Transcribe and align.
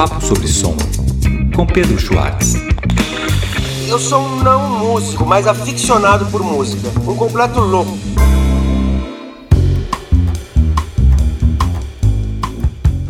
Papo 0.00 0.24
sobre 0.24 0.48
Som, 0.48 0.74
com 1.54 1.66
Pedro 1.66 1.98
Schwartz. 1.98 2.54
Eu 3.86 3.98
sou 3.98 4.18
um 4.22 4.42
não 4.42 4.78
músico, 4.78 5.26
mas 5.26 5.46
aficionado 5.46 6.24
por 6.30 6.42
música. 6.42 6.88
Um 7.06 7.14
completo 7.14 7.60
louco. 7.60 7.98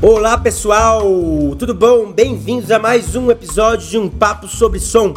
Olá 0.02 0.36
pessoal, 0.36 1.04
tudo 1.56 1.72
bom? 1.74 2.10
Bem-vindos 2.10 2.72
a 2.72 2.80
mais 2.80 3.14
um 3.14 3.30
episódio 3.30 3.88
de 3.88 3.96
Um 3.96 4.08
Papo 4.08 4.48
sobre 4.48 4.80
Som. 4.80 5.14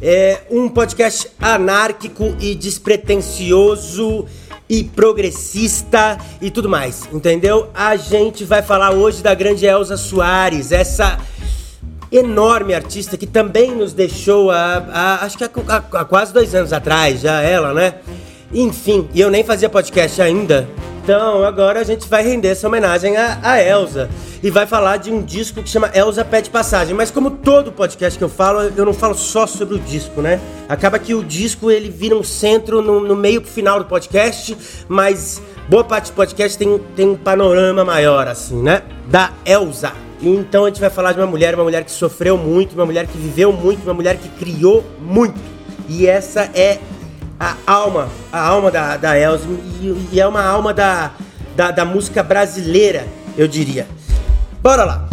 É 0.00 0.42
um 0.48 0.68
podcast 0.68 1.28
anárquico 1.40 2.36
e 2.38 2.54
despretensioso 2.54 4.26
e 4.68 4.84
progressista 4.84 6.18
e 6.40 6.50
tudo 6.50 6.68
mais, 6.68 7.08
entendeu? 7.12 7.70
A 7.74 7.96
gente 7.96 8.44
vai 8.44 8.62
falar 8.62 8.92
hoje 8.92 9.22
da 9.22 9.34
grande 9.34 9.66
Elza 9.66 9.96
Soares, 9.96 10.72
essa 10.72 11.18
enorme 12.10 12.74
artista 12.74 13.16
que 13.16 13.26
também 13.26 13.74
nos 13.74 13.92
deixou 13.92 14.50
há, 14.50 15.18
acho 15.22 15.38
que 15.38 15.44
há, 15.44 15.50
há, 15.68 15.76
há, 15.76 16.04
quase 16.04 16.32
dois 16.32 16.54
anos 16.54 16.72
atrás, 16.72 17.20
já 17.20 17.40
ela, 17.40 17.72
né? 17.72 17.94
Enfim, 18.52 19.08
e 19.12 19.20
eu 19.20 19.30
nem 19.30 19.42
fazia 19.44 19.68
podcast 19.68 20.22
ainda. 20.22 20.68
Então 21.06 21.44
agora 21.44 21.78
a 21.78 21.84
gente 21.84 22.08
vai 22.08 22.20
render 22.24 22.48
essa 22.48 22.66
homenagem 22.66 23.16
a, 23.16 23.38
a 23.40 23.62
Elza 23.62 24.10
e 24.42 24.50
vai 24.50 24.66
falar 24.66 24.96
de 24.96 25.12
um 25.12 25.22
disco 25.22 25.62
que 25.62 25.68
chama 25.68 25.88
Elza 25.94 26.24
Pede 26.24 26.50
Passagem. 26.50 26.96
Mas 26.96 27.12
como 27.12 27.30
todo 27.30 27.70
podcast 27.70 28.18
que 28.18 28.24
eu 28.24 28.28
falo, 28.28 28.72
eu 28.76 28.84
não 28.84 28.92
falo 28.92 29.14
só 29.14 29.46
sobre 29.46 29.76
o 29.76 29.78
disco, 29.78 30.20
né? 30.20 30.40
Acaba 30.68 30.98
que 30.98 31.14
o 31.14 31.22
disco 31.22 31.70
ele 31.70 31.90
vira 31.90 32.16
um 32.16 32.24
centro 32.24 32.82
no, 32.82 32.98
no 32.98 33.14
meio 33.14 33.40
pro 33.40 33.48
final 33.48 33.78
do 33.78 33.84
podcast, 33.84 34.58
mas 34.88 35.40
boa 35.68 35.84
parte 35.84 36.10
do 36.10 36.16
podcast 36.16 36.58
tem, 36.58 36.76
tem 36.96 37.10
um 37.10 37.16
panorama 37.16 37.84
maior, 37.84 38.26
assim, 38.26 38.60
né? 38.60 38.82
Da 39.06 39.30
Elza. 39.44 39.92
Então 40.20 40.64
a 40.64 40.68
gente 40.70 40.80
vai 40.80 40.90
falar 40.90 41.12
de 41.12 41.20
uma 41.20 41.26
mulher, 41.28 41.54
uma 41.54 41.62
mulher 41.62 41.84
que 41.84 41.92
sofreu 41.92 42.36
muito, 42.36 42.74
uma 42.74 42.84
mulher 42.84 43.06
que 43.06 43.16
viveu 43.16 43.52
muito, 43.52 43.84
uma 43.84 43.94
mulher 43.94 44.16
que 44.16 44.28
criou 44.30 44.84
muito. 44.98 45.38
E 45.88 46.04
essa 46.04 46.50
é 46.52 46.80
a 47.38 47.56
alma, 47.66 48.08
a 48.32 48.40
alma 48.40 48.70
da, 48.70 48.96
da 48.96 49.18
Elza, 49.18 49.46
e, 49.80 50.08
e 50.12 50.20
é 50.20 50.26
uma 50.26 50.42
alma 50.42 50.72
da, 50.72 51.12
da, 51.54 51.70
da 51.70 51.84
música 51.84 52.22
brasileira, 52.22 53.06
eu 53.36 53.46
diria. 53.46 53.86
Bora 54.62 54.84
lá! 54.84 55.08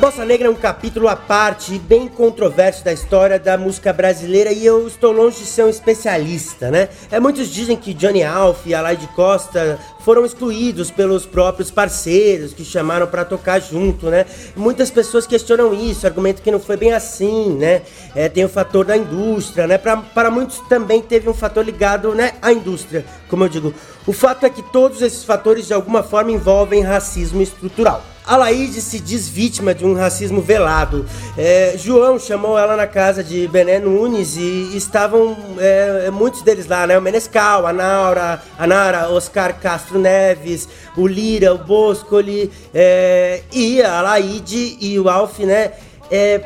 Bossa 0.00 0.24
Negra 0.24 0.48
é 0.48 0.50
um 0.50 0.54
capítulo 0.54 1.08
à 1.08 1.14
parte 1.14 1.74
e 1.74 1.78
bem 1.78 2.08
controverso 2.08 2.82
da 2.82 2.90
história 2.90 3.38
da 3.38 3.58
música 3.58 3.92
brasileira 3.92 4.50
e 4.50 4.64
eu 4.64 4.88
estou 4.88 5.12
longe 5.12 5.40
de 5.40 5.44
ser 5.44 5.62
um 5.62 5.68
especialista, 5.68 6.70
né? 6.70 6.88
É, 7.10 7.20
muitos 7.20 7.52
dizem 7.52 7.76
que 7.76 7.92
Johnny 7.92 8.22
Alf 8.22 8.64
e 8.64 8.74
Alaide 8.74 9.06
Costa 9.08 9.78
foram 10.02 10.24
excluídos 10.24 10.90
pelos 10.90 11.26
próprios 11.26 11.70
parceiros 11.70 12.54
que 12.54 12.64
chamaram 12.64 13.06
para 13.08 13.26
tocar 13.26 13.60
junto, 13.60 14.06
né? 14.06 14.24
Muitas 14.56 14.90
pessoas 14.90 15.26
questionam 15.26 15.74
isso, 15.74 16.06
argumentam 16.06 16.42
que 16.42 16.50
não 16.50 16.60
foi 16.60 16.78
bem 16.78 16.94
assim, 16.94 17.50
né? 17.58 17.82
É, 18.14 18.26
tem 18.26 18.42
o 18.42 18.48
fator 18.48 18.86
da 18.86 18.96
indústria, 18.96 19.66
né? 19.66 19.76
Para 19.76 20.30
muitos 20.30 20.60
também 20.60 21.02
teve 21.02 21.28
um 21.28 21.34
fator 21.34 21.62
ligado 21.62 22.14
né, 22.14 22.32
à 22.40 22.50
indústria, 22.54 23.04
como 23.28 23.44
eu 23.44 23.50
digo. 23.50 23.74
O 24.06 24.14
fato 24.14 24.46
é 24.46 24.48
que 24.48 24.62
todos 24.62 25.02
esses 25.02 25.24
fatores 25.24 25.66
de 25.66 25.74
alguma 25.74 26.02
forma 26.02 26.32
envolvem 26.32 26.80
racismo 26.80 27.42
estrutural. 27.42 28.02
A 28.30 28.36
Laíde 28.36 28.80
se 28.80 29.00
diz 29.00 29.28
vítima 29.28 29.74
de 29.74 29.84
um 29.84 29.92
racismo 29.92 30.40
velado. 30.40 31.04
É, 31.36 31.74
João 31.76 32.16
chamou 32.16 32.56
ela 32.56 32.76
na 32.76 32.86
casa 32.86 33.24
de 33.24 33.48
Bené 33.48 33.80
Nunes 33.80 34.36
e 34.36 34.76
estavam 34.76 35.36
é, 35.58 36.12
muitos 36.12 36.40
deles 36.42 36.68
lá, 36.68 36.86
né? 36.86 36.96
O 36.96 37.02
Menescal, 37.02 37.66
a 37.66 37.72
Naura, 37.72 38.40
a 38.56 38.66
Nara, 38.68 39.10
Oscar 39.10 39.58
Castro 39.58 39.98
Neves, 39.98 40.68
o 40.96 41.08
Lira, 41.08 41.52
o 41.52 41.58
Boscoli 41.58 42.52
é, 42.72 43.42
e 43.52 43.82
a 43.82 44.00
Laíde 44.00 44.78
e 44.80 44.96
o 45.00 45.08
Alf, 45.08 45.40
né? 45.40 45.72
É, 46.08 46.40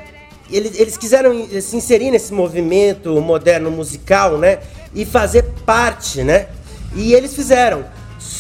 eles, 0.51 0.81
eles 0.81 0.97
quiseram 0.97 1.47
se 1.61 1.77
inserir 1.77 2.11
nesse 2.11 2.33
movimento 2.33 3.21
moderno 3.21 3.71
musical, 3.71 4.39
né? 4.39 4.61
E 4.95 5.05
fazer 5.05 5.43
parte, 5.67 6.23
né? 6.23 6.49
E 6.97 7.13
eles 7.13 7.35
fizeram. 7.35 7.85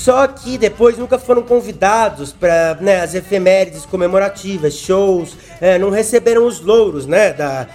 Só 0.05 0.27
que 0.27 0.59
depois 0.59 0.99
nunca 0.99 1.19
foram 1.19 1.41
convidados 1.41 2.31
para 2.31 2.77
né, 2.79 3.01
as 3.01 3.15
efemérides 3.15 3.87
comemorativas, 3.87 4.75
shows, 4.75 5.35
é, 5.63 5.79
não 5.79 5.89
receberam 5.89 6.47
os 6.47 6.61
louros, 6.61 7.07
né, 7.07 7.33
da, 7.33 7.67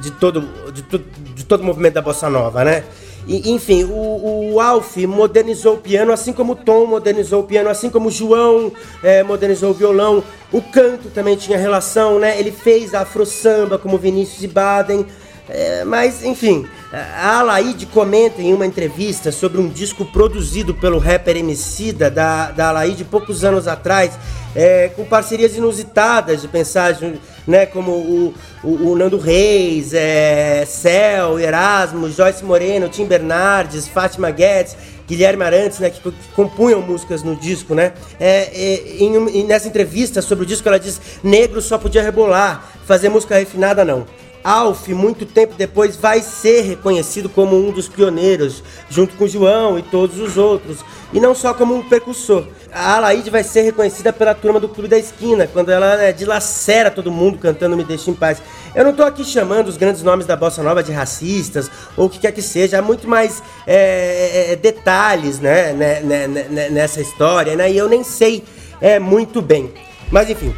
de 0.00 0.10
todo, 0.10 0.40
de, 0.72 0.82
de 0.82 1.44
todo 1.44 1.60
o 1.60 1.64
movimento 1.64 1.94
da 1.94 2.02
bossa 2.02 2.28
nova, 2.28 2.64
né? 2.64 2.82
E, 3.28 3.52
enfim, 3.52 3.84
o, 3.84 4.54
o 4.54 4.60
Alf 4.60 4.96
modernizou 5.06 5.74
o 5.74 5.78
piano, 5.78 6.12
assim 6.12 6.32
como 6.32 6.54
o 6.54 6.56
Tom 6.56 6.84
modernizou 6.84 7.42
o 7.42 7.44
piano, 7.44 7.70
assim 7.70 7.90
como 7.90 8.08
o 8.08 8.10
João 8.10 8.72
é, 9.00 9.22
modernizou 9.22 9.70
o 9.70 9.74
violão. 9.74 10.24
O 10.50 10.60
canto 10.60 11.10
também 11.10 11.36
tinha 11.36 11.56
relação, 11.56 12.18
né? 12.18 12.40
Ele 12.40 12.50
fez 12.50 12.92
afro 12.92 13.24
samba, 13.24 13.78
como 13.78 13.96
Vinícius 13.96 14.42
e 14.42 14.48
Baden. 14.48 15.06
É, 15.48 15.84
mas, 15.84 16.24
enfim, 16.24 16.66
a 16.92 17.40
Alaide 17.40 17.84
comenta 17.84 18.40
em 18.40 18.54
uma 18.54 18.66
entrevista 18.66 19.30
sobre 19.30 19.60
um 19.60 19.68
disco 19.68 20.06
produzido 20.06 20.74
pelo 20.74 20.98
rapper 20.98 21.36
Emicida 21.36 22.10
da, 22.10 22.50
da 22.50 22.70
Alaide 22.70 23.04
poucos 23.04 23.44
anos 23.44 23.68
atrás, 23.68 24.18
é, 24.56 24.88
com 24.88 25.04
parcerias 25.04 25.54
inusitadas 25.54 26.40
de 26.40 26.48
pensagem, 26.48 27.20
né, 27.46 27.66
como 27.66 27.92
o, 27.92 28.34
o, 28.64 28.90
o 28.90 28.96
Nando 28.96 29.18
Reis, 29.18 29.92
é, 29.92 30.64
Cel, 30.66 31.38
Erasmo, 31.38 32.10
Joyce 32.10 32.42
Moreno, 32.42 32.88
Tim 32.88 33.04
Bernardes, 33.04 33.86
Fátima 33.86 34.30
Guedes, 34.30 34.74
Guilherme 35.06 35.42
Arantes, 35.42 35.78
né, 35.78 35.90
que, 35.90 36.00
que, 36.00 36.28
compunham 36.34 36.80
músicas 36.80 37.22
no 37.22 37.36
disco, 37.36 37.74
né? 37.74 37.92
É, 38.18 38.48
é, 38.52 39.02
em, 39.02 39.44
nessa 39.44 39.68
entrevista 39.68 40.20
sobre 40.20 40.44
o 40.44 40.46
disco 40.46 40.68
ela 40.68 40.78
diz: 40.78 41.00
negro 41.22 41.62
só 41.62 41.78
podia 41.78 42.02
rebolar, 42.02 42.66
fazer 42.86 43.08
música 43.08 43.36
refinada 43.36 43.84
não. 43.84 44.06
Alf, 44.42 44.88
muito 44.88 45.26
tempo 45.26 45.54
depois, 45.56 45.96
vai 45.96 46.20
ser 46.20 46.62
reconhecido 46.62 47.28
como 47.28 47.56
um 47.56 47.70
dos 47.70 47.88
pioneiros, 47.88 48.62
junto 48.88 49.14
com 49.16 49.26
João 49.26 49.78
e 49.78 49.82
todos 49.82 50.18
os 50.18 50.36
outros, 50.36 50.78
e 51.12 51.20
não 51.20 51.34
só 51.34 51.52
como 51.52 51.74
um 51.74 51.82
percussor. 51.82 52.46
A 52.72 52.96
Alaide 52.96 53.30
vai 53.30 53.42
ser 53.42 53.62
reconhecida 53.62 54.12
pela 54.12 54.34
turma 54.34 54.60
do 54.60 54.68
Clube 54.68 54.88
da 54.88 54.98
Esquina, 54.98 55.46
quando 55.46 55.70
ela 55.70 55.96
né, 55.96 56.12
dilacera 56.12 56.90
todo 56.90 57.10
mundo 57.10 57.38
cantando 57.38 57.76
Me 57.76 57.84
Deixa 57.84 58.10
em 58.10 58.14
Paz. 58.14 58.42
Eu 58.74 58.84
não 58.84 58.90
estou 58.90 59.06
aqui 59.06 59.24
chamando 59.24 59.68
os 59.68 59.76
grandes 59.76 60.02
nomes 60.02 60.26
da 60.26 60.36
bossa 60.36 60.62
nova 60.62 60.82
de 60.82 60.92
racistas, 60.92 61.70
ou 61.96 62.06
o 62.06 62.10
que 62.10 62.18
quer 62.18 62.32
que 62.32 62.42
seja, 62.42 62.78
há 62.78 62.82
muito 62.82 63.08
mais 63.08 63.42
é, 63.66 64.48
é, 64.48 64.52
é 64.52 64.56
detalhes 64.56 65.40
né, 65.40 65.72
né, 65.72 66.00
né, 66.00 66.26
né, 66.26 66.68
nessa 66.70 67.00
história, 67.00 67.56
né, 67.56 67.70
e 67.70 67.76
eu 67.76 67.88
nem 67.88 68.04
sei 68.04 68.44
é, 68.80 68.98
muito 68.98 69.42
bem. 69.42 69.72
Mas 70.10 70.30
enfim, 70.30 70.54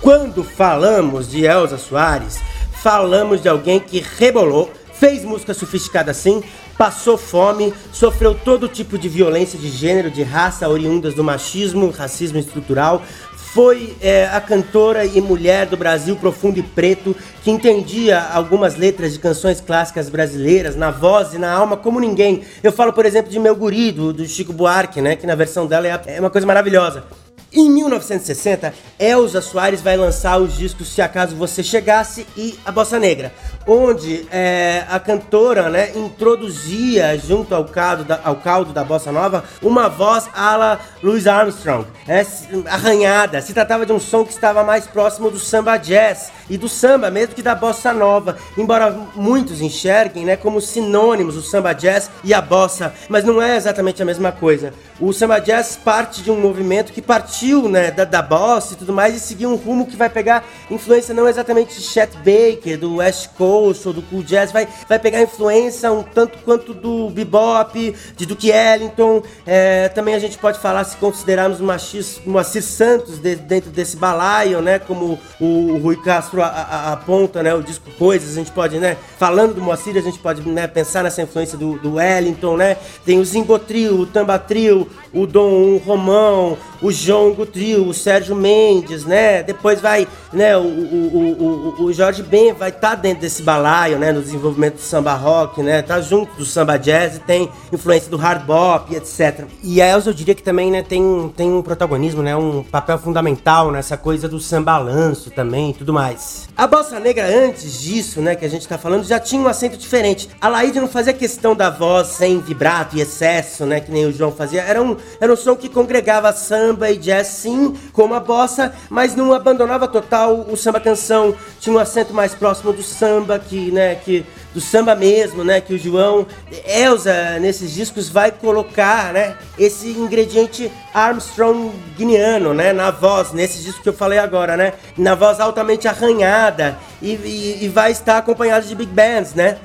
quando 0.00 0.44
falamos 0.44 1.28
de 1.30 1.44
Elza 1.44 1.78
Soares, 1.78 2.38
falamos 2.82 3.42
de 3.42 3.48
alguém 3.48 3.80
que 3.80 4.04
rebolou, 4.18 4.70
fez 4.94 5.24
música 5.24 5.52
sofisticada 5.52 6.10
assim, 6.10 6.42
passou 6.76 7.16
fome, 7.16 7.72
sofreu 7.92 8.34
todo 8.34 8.68
tipo 8.68 8.98
de 8.98 9.08
violência 9.08 9.58
de 9.58 9.68
gênero, 9.68 10.10
de 10.10 10.22
raça, 10.22 10.68
oriundas 10.68 11.14
do 11.14 11.24
machismo, 11.24 11.90
racismo 11.90 12.38
estrutural. 12.38 13.02
Foi 13.34 13.96
é, 14.02 14.26
a 14.26 14.40
cantora 14.40 15.06
e 15.06 15.18
mulher 15.18 15.64
do 15.64 15.78
Brasil 15.78 16.14
profundo 16.16 16.58
e 16.58 16.62
preto 16.62 17.16
que 17.42 17.50
entendia 17.50 18.20
algumas 18.20 18.76
letras 18.76 19.14
de 19.14 19.18
canções 19.18 19.62
clássicas 19.62 20.10
brasileiras 20.10 20.76
na 20.76 20.90
voz 20.90 21.32
e 21.32 21.38
na 21.38 21.50
alma 21.50 21.74
como 21.74 21.98
ninguém. 21.98 22.42
Eu 22.62 22.70
falo, 22.70 22.92
por 22.92 23.06
exemplo, 23.06 23.30
de 23.30 23.38
Meu 23.38 23.56
Guri, 23.56 23.92
do, 23.92 24.12
do 24.12 24.26
Chico 24.26 24.52
Buarque, 24.52 25.00
né? 25.00 25.16
Que 25.16 25.26
na 25.26 25.34
versão 25.34 25.66
dela 25.66 25.86
é, 25.86 26.00
é 26.06 26.20
uma 26.20 26.28
coisa 26.28 26.46
maravilhosa. 26.46 27.04
Em 27.52 27.70
1960, 27.70 28.74
Elza 28.98 29.40
Soares 29.40 29.80
vai 29.80 29.96
lançar 29.96 30.36
os 30.38 30.56
discos 30.56 30.88
Se 30.88 31.00
Acaso 31.00 31.36
Você 31.36 31.62
Chegasse 31.62 32.26
e 32.36 32.58
A 32.66 32.72
Bossa 32.72 32.98
Negra, 32.98 33.32
onde 33.64 34.26
é, 34.32 34.84
a 34.90 34.98
cantora 34.98 35.70
né, 35.70 35.92
introduzia 35.94 37.16
junto 37.16 37.54
ao 37.54 37.64
caldo, 37.64 38.04
da, 38.04 38.20
ao 38.24 38.36
caldo 38.36 38.72
da 38.72 38.82
Bossa 38.82 39.12
Nova 39.12 39.44
uma 39.62 39.88
voz 39.88 40.28
ala 40.34 40.80
Louis 41.00 41.28
Armstrong, 41.28 41.86
é, 42.08 42.26
arranhada. 42.68 43.40
Se 43.40 43.54
tratava 43.54 43.86
de 43.86 43.92
um 43.92 44.00
som 44.00 44.24
que 44.24 44.32
estava 44.32 44.64
mais 44.64 44.86
próximo 44.88 45.30
do 45.30 45.38
samba 45.38 45.76
jazz 45.76 46.32
e 46.50 46.58
do 46.58 46.68
samba 46.68 47.12
mesmo 47.12 47.36
que 47.36 47.42
da 47.42 47.54
Bossa 47.54 47.92
Nova, 47.92 48.36
embora 48.58 48.90
muitos 49.14 49.60
enxerguem 49.60 50.24
né, 50.24 50.36
como 50.36 50.60
sinônimos 50.60 51.36
o 51.36 51.42
samba 51.42 51.72
jazz 51.72 52.10
e 52.24 52.34
a 52.34 52.40
bossa, 52.40 52.92
mas 53.08 53.24
não 53.24 53.40
é 53.40 53.56
exatamente 53.56 54.02
a 54.02 54.04
mesma 54.04 54.32
coisa. 54.32 54.74
O 54.98 55.12
samba 55.12 55.38
jazz 55.38 55.76
parte 55.76 56.22
de 56.22 56.30
um 56.30 56.40
movimento 56.40 56.92
que 56.92 57.02
partiu 57.02 57.45
né, 57.68 57.90
da, 57.90 58.04
da 58.04 58.26
e 58.72 58.76
tudo 58.76 58.92
mais 58.92 59.14
e 59.14 59.20
seguiu 59.20 59.50
um 59.50 59.56
rumo 59.56 59.86
que 59.86 59.96
vai 59.96 60.10
pegar 60.10 60.44
influência 60.70 61.14
não 61.14 61.28
exatamente 61.28 61.76
de 61.76 61.80
Chet 61.80 62.16
Baker, 62.18 62.78
do 62.78 62.96
West 62.96 63.28
Coast 63.36 63.86
ou 63.86 63.94
do 63.94 64.02
Cool 64.02 64.22
Jazz, 64.22 64.52
vai, 64.52 64.68
vai 64.88 64.98
pegar 64.98 65.22
influência 65.22 65.90
um 65.92 66.02
tanto 66.02 66.38
quanto 66.38 66.74
do 66.74 67.08
bebop, 67.10 67.94
de 68.16 68.26
Duke 68.26 68.50
Ellington. 68.50 69.22
É, 69.46 69.88
também 69.88 70.14
a 70.14 70.18
gente 70.18 70.38
pode 70.38 70.58
falar, 70.58 70.84
se 70.84 70.96
considerarmos 70.96 71.60
Moacir 71.60 72.62
Santos 72.62 73.18
de, 73.18 73.36
dentro 73.36 73.70
desse 73.70 73.96
balaio, 73.96 74.60
né, 74.60 74.78
como 74.78 75.18
o, 75.40 75.44
o 75.44 75.78
Rui 75.78 75.96
Castro 75.96 76.42
aponta, 76.42 77.42
né, 77.42 77.54
o 77.54 77.62
disco 77.62 77.86
Coisas, 77.98 78.32
a 78.32 78.34
gente 78.34 78.50
pode, 78.50 78.78
né, 78.78 78.96
falando 79.18 79.54
do 79.54 79.62
Moacir, 79.62 79.96
a 79.96 80.00
gente 80.00 80.18
pode 80.18 80.46
né, 80.46 80.66
pensar 80.66 81.04
nessa 81.04 81.22
influência 81.22 81.56
do, 81.56 81.78
do 81.78 82.00
Ellington, 82.00 82.56
né, 82.56 82.76
tem 83.04 83.18
o 83.18 83.24
Zimbo 83.24 83.58
Trio, 83.58 84.00
o 84.00 84.06
Tamba 84.06 84.38
Trio, 84.38 84.88
o 85.12 85.26
Dom 85.26 85.78
Romão, 85.78 86.58
o 86.80 86.92
Jongo 86.92 87.46
Trio, 87.46 87.86
o 87.86 87.94
Sérgio 87.94 88.34
Mendes, 88.34 89.04
né? 89.04 89.42
Depois 89.42 89.80
vai, 89.80 90.06
né, 90.32 90.56
o, 90.56 90.62
o, 90.62 91.76
o, 91.78 91.84
o 91.84 91.92
Jorge 91.92 92.22
Ben 92.22 92.52
vai 92.52 92.70
estar 92.70 92.90
tá 92.90 92.94
dentro 92.94 93.20
desse 93.22 93.42
balaio, 93.42 93.98
né, 93.98 94.12
no 94.12 94.20
desenvolvimento 94.20 94.74
do 94.74 94.80
samba 94.80 95.14
rock, 95.14 95.62
né? 95.62 95.82
Tá 95.82 96.00
junto 96.00 96.34
do 96.36 96.44
samba 96.44 96.76
jazz 96.76 97.16
e 97.16 97.20
tem 97.20 97.48
influência 97.72 98.10
do 98.10 98.16
hard 98.16 98.44
bop, 98.44 98.94
etc. 98.94 99.44
E 99.62 99.80
a 99.80 99.88
Elza 99.88 100.10
eu 100.10 100.14
diria 100.14 100.34
que 100.34 100.42
também, 100.42 100.70
né, 100.70 100.82
tem, 100.82 101.32
tem 101.36 101.50
um 101.50 101.62
protagonismo, 101.62 102.22
né, 102.22 102.36
um 102.36 102.62
papel 102.62 102.98
fundamental 102.98 103.70
nessa 103.70 103.96
coisa 103.96 104.28
do 104.28 104.40
samba 104.40 104.78
lanço 104.78 105.30
também 105.30 105.70
e 105.70 105.74
tudo 105.74 105.92
mais. 105.92 106.48
A 106.56 106.66
bossa 106.66 106.98
negra 107.00 107.26
antes 107.26 107.80
disso, 107.80 108.20
né, 108.20 108.34
que 108.34 108.44
a 108.44 108.48
gente 108.48 108.66
tá 108.66 108.78
falando, 108.78 109.04
já 109.04 109.18
tinha 109.18 109.40
um 109.40 109.48
acento 109.48 109.76
diferente. 109.76 110.28
A 110.40 110.48
Laíde 110.48 110.80
não 110.80 110.88
fazia 110.88 111.12
questão 111.12 111.54
da 111.54 111.70
voz 111.70 112.08
sem 112.08 112.40
vibrato 112.40 112.96
e 112.96 113.00
excesso, 113.00 113.64
né, 113.64 113.80
que 113.80 113.90
nem 113.90 114.06
o 114.06 114.12
João 114.12 114.32
fazia. 114.32 114.62
Era 114.62 114.82
um, 114.82 114.96
era 115.20 115.32
um 115.32 115.36
som 115.36 115.56
que 115.56 115.68
congregava 115.68 116.32
samba 116.32 116.65
e 116.90 116.96
jazz 116.96 117.26
sim, 117.28 117.74
como 117.92 118.14
a 118.14 118.20
bossa, 118.20 118.74
mas 118.90 119.14
não 119.14 119.32
abandonava 119.32 119.86
total 119.86 120.46
o 120.48 120.56
samba 120.56 120.80
canção. 120.80 121.34
Tinha 121.60 121.74
um 121.74 121.78
acento 121.78 122.12
mais 122.12 122.34
próximo 122.34 122.72
do 122.72 122.82
samba 122.82 123.38
que, 123.38 123.70
né, 123.70 123.94
que 123.96 124.24
do 124.52 124.60
samba 124.60 124.94
mesmo, 124.94 125.44
né, 125.44 125.60
que 125.60 125.74
o 125.74 125.78
João 125.78 126.26
Elza 126.66 127.38
nesses 127.38 127.74
discos 127.74 128.08
vai 128.08 128.30
colocar, 128.30 129.12
né, 129.12 129.36
esse 129.58 129.90
ingrediente 129.90 130.72
Armstrong 130.94 131.72
guineano, 131.96 132.54
né, 132.54 132.72
na 132.72 132.90
voz, 132.90 133.32
nesse 133.32 133.62
disco 133.62 133.82
que 133.82 133.88
eu 133.90 133.92
falei 133.92 134.18
agora, 134.18 134.56
né, 134.56 134.72
na 134.96 135.14
voz 135.14 135.40
altamente 135.40 135.86
arranhada 135.86 136.78
e, 137.02 137.12
e, 137.12 137.64
e 137.64 137.68
vai 137.68 137.90
estar 137.90 138.16
acompanhado 138.16 138.66
de 138.66 138.74
big 138.74 138.90
bands, 138.90 139.34
né, 139.34 139.58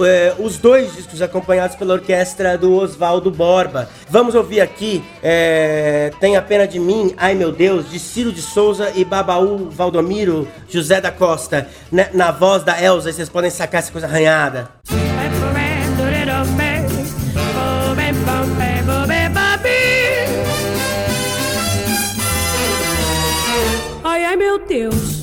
é, 0.00 0.34
os 0.38 0.58
dois 0.58 0.94
discos 0.94 1.22
acompanhados 1.22 1.76
pela 1.76 1.94
orquestra 1.94 2.56
do 2.58 2.74
Oswaldo 2.74 3.30
Borba. 3.30 3.88
Vamos 4.08 4.34
ouvir 4.34 4.60
aqui 4.60 5.02
é, 5.22 6.12
Tem 6.20 6.36
a 6.36 6.42
Pena 6.42 6.66
de 6.66 6.78
Mim, 6.78 7.14
Ai 7.16 7.34
Meu 7.34 7.52
Deus, 7.52 7.90
de 7.90 7.98
Ciro 7.98 8.32
de 8.32 8.42
Souza 8.42 8.92
e 8.94 9.04
Babaú 9.04 9.70
Valdomiro 9.70 10.46
José 10.68 11.00
da 11.00 11.10
Costa, 11.10 11.68
né, 11.90 12.10
na 12.12 12.30
voz 12.30 12.62
da 12.62 12.80
Elza, 12.80 13.12
vocês 13.12 13.28
podem 13.28 13.50
sacar 13.50 13.80
essa 13.80 13.92
coisa 13.92 14.06
arranhada. 14.06 14.68
Ai, 24.04 24.24
ai 24.24 24.36
meu 24.36 24.58
Deus 24.58 25.16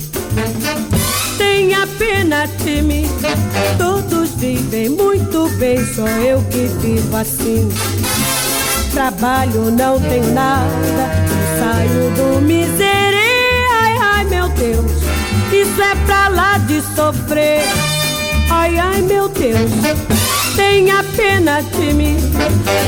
tenha 1.38 1.86
pena 1.98 2.46
de 2.46 2.82
mim. 2.82 3.04
Vivem 4.36 4.90
muito 4.90 5.48
bem, 5.58 5.78
só 5.94 6.06
eu 6.06 6.42
que 6.50 6.66
vivo 6.80 7.16
assim. 7.16 7.68
Trabalho, 8.92 9.70
não 9.70 9.98
tenho 10.00 10.32
nada, 10.34 11.10
saio 11.58 12.10
do 12.16 12.40
miserê. 12.42 13.64
Ai, 13.80 13.96
ai, 14.00 14.24
meu 14.24 14.48
Deus, 14.50 14.90
isso 15.52 15.82
é 15.82 15.94
pra 16.04 16.28
lá 16.28 16.58
de 16.58 16.82
sofrer. 16.94 17.62
Ai, 18.50 18.78
ai, 18.78 19.02
meu 19.02 19.28
Deus, 19.28 19.70
tenha 20.56 21.02
pena 21.16 21.62
de 21.62 21.92
mim. 21.94 22.16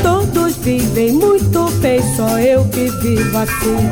Todos 0.02 0.56
vivem 0.56 1.12
muito 1.12 1.70
bem, 1.80 2.00
só 2.16 2.38
eu 2.38 2.64
que 2.66 2.90
vivo 3.02 3.38
assim. 3.38 3.90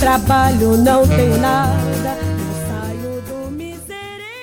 Trabalho, 0.00 0.76
não 0.78 1.06
tenho 1.06 1.38
nada 1.38 1.91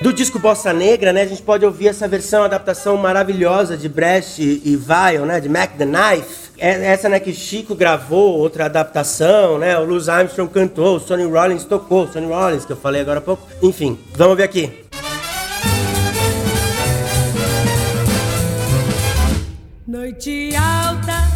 do 0.02 0.14
disco 0.14 0.40
Bossa 0.40 0.72
Negra, 0.72 1.12
né, 1.12 1.24
a 1.24 1.26
gente 1.26 1.42
pode 1.42 1.66
ouvir 1.66 1.90
essa 1.90 2.08
versão, 2.08 2.44
adaptação 2.44 2.96
maravilhosa 2.96 3.76
de 3.76 3.90
Brecht 3.90 4.42
e 4.42 4.76
Vile, 4.76 5.26
né, 5.26 5.40
de 5.40 5.50
Mac 5.50 5.72
the 5.78 5.86
Knife. 5.86 6.50
É, 6.58 6.88
essa, 6.88 7.10
né, 7.10 7.20
que 7.20 7.34
Chico 7.34 7.76
gravou, 7.76 8.38
outra 8.38 8.66
adaptação, 8.66 9.58
né, 9.58 9.78
o 9.78 9.86
Louis 9.86 10.08
Armstrong 10.08 10.52
cantou, 10.52 10.98
o 10.98 11.00
Sonny 11.00 11.26
Rollins 11.26 11.64
tocou, 11.64 12.06
o 12.06 12.12
Sonny 12.12 12.28
Rollins, 12.28 12.66
que 12.66 12.72
eu 12.72 12.78
falei 12.78 13.02
agora 13.02 13.20
há 13.20 13.22
pouco. 13.22 13.48
Enfim, 13.62 13.98
vamos 14.16 14.38
ver 14.38 14.44
aqui. 14.44 14.86
Noite 19.88 20.52
alta, 20.56 21.28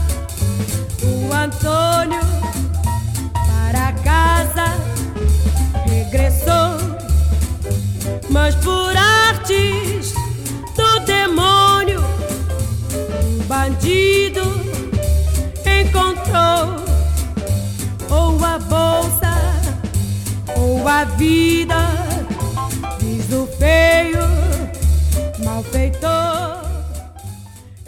o 1.01 1.33
Antônio 1.33 2.42
mas 8.43 8.55
por 8.55 8.93
artes 8.97 10.13
do 10.75 10.99
demônio, 11.05 12.03
um 13.23 13.37
bandido 13.45 14.41
encontrou 15.65 16.75
ou 18.11 18.43
a 18.43 18.59
bolsa 18.59 19.33
ou 20.57 20.85
a 20.85 21.05
vida, 21.05 21.77
diz 22.99 23.31
o 23.31 23.47
feio 23.57 24.19
malfeitor. 25.45 26.63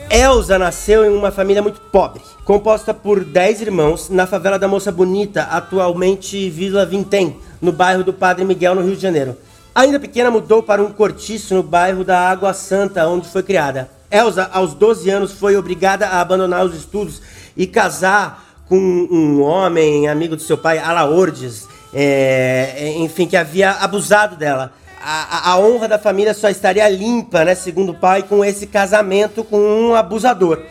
Elsa 0.10 0.58
nasceu 0.58 1.04
em 1.04 1.10
uma 1.10 1.34
família 1.34 1.62
muito 1.62 1.82
pobre, 1.82 2.22
composta 2.46 2.94
por 2.94 3.26
10 3.26 3.60
irmãos, 3.60 4.08
na 4.08 4.26
favela 4.26 4.58
da 4.58 4.70
Moça 4.70 4.90
Bonita, 4.90 5.50
atualmente 5.52 6.50
Vila 6.50 6.86
Vintém, 6.86 7.42
no 7.62 7.74
bairro 7.74 8.06
do 8.06 8.14
Padre 8.14 8.46
Miguel, 8.46 8.74
no 8.74 8.84
Rio 8.84 8.96
de 8.96 9.02
Janeiro. 9.02 9.36
Ainda 9.76 10.00
pequena, 10.00 10.32
mudou 10.32 10.64
para 10.64 10.82
um 10.82 10.90
cortiço 10.90 11.54
no 11.54 11.62
bairro 11.62 12.06
da 12.06 12.30
Água 12.30 12.54
Santa, 12.54 13.06
onde 13.10 13.28
foi 13.28 13.44
criada. 13.44 13.90
Elsa, 14.10 14.50
aos 14.54 14.74
12 14.74 15.10
anos, 15.10 15.34
foi 15.34 15.58
obrigada 15.58 16.08
a 16.08 16.22
abandonar 16.22 16.66
os 16.66 16.74
estudos 16.74 17.22
e 17.58 17.68
casar 17.68 18.64
com 18.70 18.78
um 18.78 19.42
homem 19.42 20.08
amigo 20.08 20.38
do 20.38 20.42
seu 20.42 20.58
pai, 20.58 20.80
Alaordes, 20.80 21.68
é, 21.94 22.94
enfim, 23.00 23.28
que 23.28 23.36
havia 23.36 23.72
abusado 23.72 24.38
dela. 24.38 24.72
A, 25.04 25.52
a, 25.52 25.60
honra 25.60 25.90
da 25.90 26.00
família 26.00 26.34
só 26.34 26.50
estaria 26.50 26.88
limpa, 26.88 27.44
né, 27.44 27.54
segundo 27.54 27.92
o 27.92 28.00
pai, 28.00 28.24
com 28.24 28.46
esse 28.46 28.68
casamento 28.68 29.44
com 29.44 29.60
um 29.60 29.94
abusador. 29.94 30.64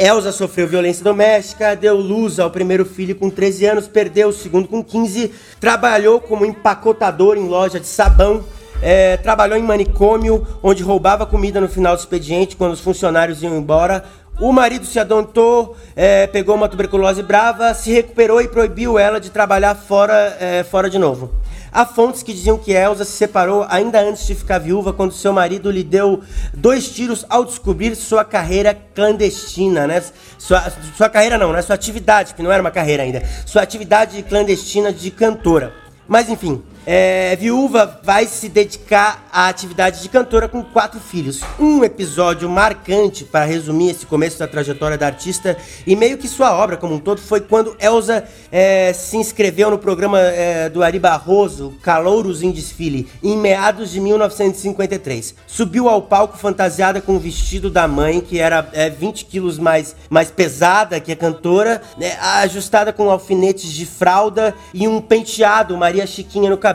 Elsa 0.00 0.32
sofreu 0.32 0.66
violência 0.66 1.04
doméstica, 1.04 1.76
deu 1.76 1.94
luz 1.94 2.40
ao 2.40 2.50
primeiro 2.50 2.86
filho 2.86 3.14
com 3.14 3.28
13 3.28 3.66
anos, 3.66 3.86
perdeu 3.86 4.30
o 4.30 4.32
segundo 4.32 4.66
com 4.66 4.82
15, 4.82 5.30
trabalhou 5.60 6.18
como 6.18 6.46
empacotador 6.46 7.36
em 7.36 7.46
loja 7.46 7.78
de 7.78 7.86
sabão, 7.86 8.42
é, 8.80 9.18
trabalhou 9.18 9.58
em 9.58 9.62
manicômio, 9.62 10.46
onde 10.62 10.82
roubava 10.82 11.26
comida 11.26 11.60
no 11.60 11.68
final 11.68 11.94
do 11.94 11.98
expediente 11.98 12.56
quando 12.56 12.72
os 12.72 12.80
funcionários 12.80 13.42
iam 13.42 13.54
embora. 13.54 14.02
O 14.40 14.50
marido 14.52 14.86
se 14.86 14.98
adontou, 14.98 15.76
é, 15.94 16.26
pegou 16.26 16.54
uma 16.54 16.66
tuberculose 16.66 17.22
brava, 17.22 17.74
se 17.74 17.92
recuperou 17.92 18.40
e 18.40 18.48
proibiu 18.48 18.98
ela 18.98 19.20
de 19.20 19.28
trabalhar 19.28 19.74
fora, 19.74 20.34
é, 20.40 20.64
fora 20.64 20.88
de 20.88 20.98
novo. 20.98 21.30
Há 21.72 21.86
fontes 21.86 22.22
que 22.22 22.32
diziam 22.32 22.58
que 22.58 22.72
Elsa 22.72 23.04
se 23.04 23.12
separou 23.12 23.64
ainda 23.68 24.00
antes 24.00 24.26
de 24.26 24.34
ficar 24.34 24.58
viúva, 24.58 24.92
quando 24.92 25.12
seu 25.12 25.32
marido 25.32 25.70
lhe 25.70 25.84
deu 25.84 26.20
dois 26.52 26.88
tiros 26.88 27.24
ao 27.28 27.44
descobrir 27.44 27.94
sua 27.94 28.24
carreira 28.24 28.74
clandestina, 28.94 29.86
né? 29.86 30.02
Sua, 30.38 30.72
sua 30.96 31.08
carreira 31.08 31.38
não, 31.38 31.52
né? 31.52 31.62
Sua 31.62 31.74
atividade, 31.74 32.34
que 32.34 32.42
não 32.42 32.50
era 32.50 32.60
uma 32.60 32.70
carreira 32.70 33.02
ainda. 33.02 33.22
Sua 33.46 33.62
atividade 33.62 34.22
clandestina 34.22 34.92
de 34.92 35.10
cantora. 35.10 35.72
Mas 36.08 36.28
enfim, 36.28 36.60
é 36.86 37.36
viúva, 37.36 38.00
vai 38.02 38.26
se 38.26 38.48
dedicar 38.48 39.28
à 39.32 39.48
atividade 39.48 40.02
de 40.02 40.08
cantora 40.08 40.48
com 40.48 40.62
quatro 40.62 40.98
filhos. 40.98 41.40
Um 41.58 41.84
episódio 41.84 42.48
marcante 42.48 43.24
para 43.24 43.44
resumir 43.44 43.90
esse 43.90 44.06
começo 44.06 44.38
da 44.38 44.48
trajetória 44.48 44.96
da 44.96 45.06
artista 45.06 45.56
e 45.86 45.94
meio 45.94 46.18
que 46.18 46.26
sua 46.26 46.52
obra 46.56 46.76
como 46.76 46.94
um 46.94 46.98
todo 46.98 47.20
foi 47.20 47.40
quando 47.40 47.76
Elsa 47.78 48.24
é, 48.50 48.92
se 48.92 49.16
inscreveu 49.16 49.70
no 49.70 49.78
programa 49.78 50.18
é, 50.20 50.68
do 50.68 50.82
Ari 50.82 50.98
Barroso, 50.98 51.74
Calouros 51.82 52.42
em 52.42 52.50
Desfile, 52.50 53.08
em 53.22 53.36
meados 53.36 53.90
de 53.90 54.00
1953. 54.00 55.34
Subiu 55.46 55.88
ao 55.88 56.02
palco 56.02 56.38
fantasiada 56.38 57.00
com 57.00 57.16
o 57.16 57.20
vestido 57.20 57.70
da 57.70 57.86
mãe, 57.86 58.20
que 58.20 58.38
era 58.38 58.68
é, 58.72 58.88
20 58.88 59.26
quilos 59.26 59.58
mais, 59.58 59.94
mais 60.08 60.30
pesada 60.30 60.98
que 60.98 61.12
a 61.12 61.16
cantora, 61.16 61.82
né, 61.96 62.16
ajustada 62.42 62.92
com 62.92 63.10
alfinetes 63.10 63.70
de 63.70 63.86
fralda 63.86 64.54
e 64.72 64.88
um 64.88 65.00
penteado 65.00 65.76
Maria 65.76 66.06
Chiquinha 66.06 66.50
no 66.50 66.56
cabelo. 66.56 66.69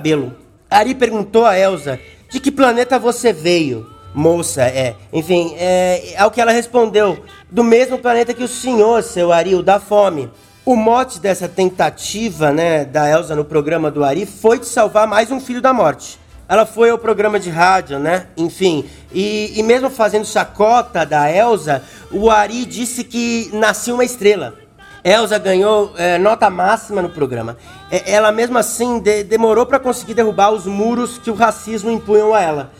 Ari 0.69 0.95
perguntou 0.95 1.45
a 1.45 1.57
Elsa 1.57 1.99
de 2.29 2.39
que 2.39 2.51
planeta 2.51 2.99
você 2.99 3.31
veio. 3.31 3.89
Moça, 4.13 4.63
é. 4.63 4.95
Enfim, 5.11 5.53
é, 5.57 6.15
ao 6.17 6.31
que 6.31 6.39
ela 6.39 6.51
respondeu: 6.51 7.23
do 7.51 7.63
mesmo 7.63 7.97
planeta 7.97 8.33
que 8.33 8.43
o 8.43 8.47
senhor, 8.47 9.03
seu 9.03 9.31
Ari, 9.31 9.55
o 9.55 9.63
da 9.63 9.79
fome. 9.79 10.29
O 10.65 10.75
mote 10.75 11.19
dessa 11.19 11.47
tentativa, 11.47 12.51
né, 12.51 12.85
da 12.85 13.07
Elsa 13.07 13.35
no 13.35 13.45
programa 13.45 13.91
do 13.91 14.03
Ari 14.03 14.25
foi 14.25 14.57
de 14.57 14.65
salvar 14.65 15.05
mais 15.05 15.29
um 15.29 15.39
filho 15.39 15.61
da 15.61 15.71
morte. 15.71 16.17
Ela 16.47 16.65
foi 16.65 16.89
ao 16.89 16.97
programa 16.97 17.39
de 17.39 17.49
rádio, 17.49 17.99
né? 17.99 18.27
Enfim, 18.37 18.85
e, 19.13 19.53
e 19.55 19.63
mesmo 19.63 19.89
fazendo 19.89 20.25
chacota 20.25 21.05
da 21.05 21.31
Elsa, 21.31 21.83
o 22.11 22.29
Ari 22.31 22.65
disse 22.65 23.03
que 23.03 23.49
nascia 23.53 23.93
uma 23.93 24.03
estrela. 24.03 24.64
Elsa 25.05 25.38
ganhou 25.38 25.93
é, 25.97 26.17
nota 26.17 26.50
máxima 26.50 27.00
no 27.00 27.12
programa. 27.12 27.55
É, 27.91 28.12
ela 28.12 28.31
mesmo 28.31 28.57
assim 28.57 28.97
de, 29.00 29.24
demorou 29.24 29.63
para 29.63 29.77
conseguir 29.77 30.15
derrubar 30.15 30.50
os 30.50 30.65
muros 30.65 31.19
que 31.19 31.29
o 31.29 31.35
racismo 31.35 31.91
impunham 31.91 32.33
a 32.33 32.41
ela. 32.41 32.71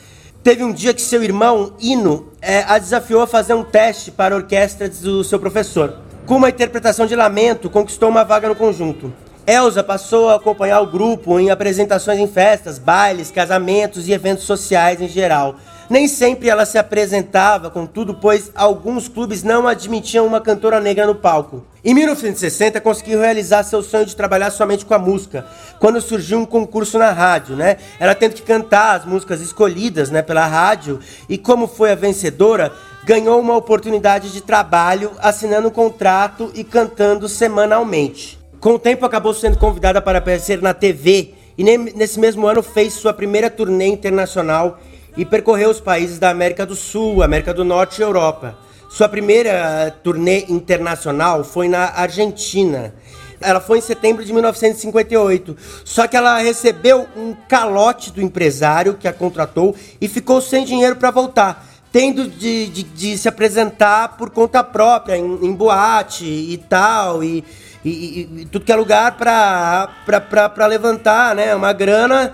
Teve 0.42 0.64
um 0.64 0.74
dia 0.74 0.92
que 0.92 1.04
seu 1.04 1.24
irmão, 1.24 1.74
Ino, 1.80 2.32
é, 2.42 2.64
a 2.64 2.80
desafiou 2.80 3.22
a 3.22 3.28
fazer 3.28 3.54
um 3.54 3.64
teste 3.64 4.10
para 4.10 4.34
a 4.34 4.38
orquestra 4.40 4.90
do 4.90 5.24
seu 5.24 5.40
professor. 5.40 6.00
Com 6.26 6.38
uma 6.38 6.50
interpretação 6.50 7.06
de 7.06 7.16
lamento, 7.16 7.70
conquistou 7.70 8.10
uma 8.10 8.24
vaga 8.24 8.50
no 8.50 8.56
conjunto. 8.56 9.14
Elsa 9.46 9.84
passou 9.84 10.30
a 10.30 10.38
acompanhar 10.38 10.82
o 10.82 10.88
grupo 10.88 11.40
em 11.40 11.52
apresentações 11.52 12.18
em 12.18 12.28
festas, 12.28 12.80
bailes, 12.80 13.30
casamentos 13.30 14.08
e 14.08 14.14
eventos 14.14 14.46
sociais 14.46 15.00
em 15.00 15.08
geral. 15.08 15.58
Nem 15.90 16.08
sempre 16.08 16.50
ela 16.50 16.66
se 16.66 16.78
apresentava, 16.80 17.70
contudo, 17.70 18.16
pois 18.16 18.52
alguns 18.56 19.08
clubes 19.08 19.44
não 19.44 19.68
admitiam 19.68 20.26
uma 20.26 20.42
cantora 20.42 20.80
negra 20.80 21.06
no 21.06 21.14
palco. 21.14 21.64
Em 21.84 21.94
1960, 21.94 22.82
conseguiu 22.82 23.20
realizar 23.20 23.62
seu 23.62 23.84
sonho 23.84 24.06
de 24.06 24.16
trabalhar 24.16 24.50
somente 24.50 24.84
com 24.84 24.96
a 24.96 25.00
música, 25.00 25.46
quando 25.80 26.02
surgiu 26.02 26.40
um 26.40 26.46
concurso 26.46 26.98
na 26.98 27.12
rádio, 27.12 27.56
né? 27.56 27.78
Ela 28.00 28.16
tendo 28.16 28.34
que 28.34 28.42
cantar 28.42 28.96
as 28.96 29.06
músicas 29.06 29.42
escolhidas, 29.42 30.10
né, 30.10 30.24
pela 30.24 30.48
rádio, 30.48 31.00
e 31.30 31.38
como 31.38 31.68
foi 31.68 31.92
a 31.92 31.96
vencedora, 31.96 32.74
ganhou 33.04 33.40
uma 33.40 33.56
oportunidade 33.56 34.32
de 34.32 34.42
trabalho, 34.42 35.12
assinando 35.20 35.68
um 35.68 35.72
contrato 35.72 36.52
e 36.56 36.64
cantando 36.64 37.30
semanalmente. 37.30 38.40
Com 38.60 38.74
o 38.74 38.80
tempo, 38.80 39.06
acabou 39.06 39.36
sendo 39.36 39.60
convidada 39.60 40.02
para 40.02 40.18
aparecer 40.18 40.60
na 40.60 40.74
TV 40.74 41.36
e 41.56 41.64
nesse 41.64 42.20
mesmo 42.20 42.48
ano 42.48 42.64
fez 42.64 42.94
sua 42.94 43.14
primeira 43.14 43.50
turnê 43.50 43.86
internacional 43.86 44.80
e 45.18 45.26
percorreu 45.26 45.70
os 45.70 45.80
países 45.80 46.20
da 46.20 46.30
América 46.30 46.66
do 46.66 46.76
Sul, 46.76 47.24
América 47.24 47.54
do 47.54 47.64
Norte 47.64 48.00
e 48.00 48.04
Europa. 48.04 48.58
Sua 48.90 49.10
primeira 49.10 49.96
turnê 50.04 50.46
internacional 50.48 51.44
foi 51.44 51.68
na 51.68 51.92
Argentina. 51.96 52.94
Ela 53.42 53.60
foi 53.60 53.80
em 53.80 53.82
setembro 53.82 54.24
de 54.24 54.32
1958. 54.32 55.58
Só 55.84 56.08
que 56.08 56.16
ela 56.16 56.38
recebeu 56.40 57.08
um 57.16 57.36
calote 57.48 58.12
do 58.12 58.22
empresário 58.22 58.94
que 58.94 59.08
a 59.08 59.14
contratou 59.14 59.76
e 60.00 60.08
ficou 60.08 60.42
sem 60.42 60.64
dinheiro 60.64 60.96
para 60.96 61.12
voltar 61.12 61.66
tendo 61.92 62.28
de, 62.28 62.68
de, 62.68 62.84
de, 62.84 63.18
se 63.18 63.26
apresentar 63.30 64.18
por 64.18 64.30
conta 64.30 64.62
própria, 64.62 65.16
em, 65.16 65.46
em 65.46 65.54
boate 65.54 66.26
e 66.26 66.58
tal, 66.58 67.24
e, 67.24 67.42
e, 67.86 68.20
e, 68.42 68.46
tudo 68.52 68.66
que 68.66 68.72
é 68.74 68.76
lugar 68.76 69.14
para 69.14 70.68
levantar 70.68 71.34
né, 71.34 71.56
uma 71.56 71.72
grana 71.72 72.34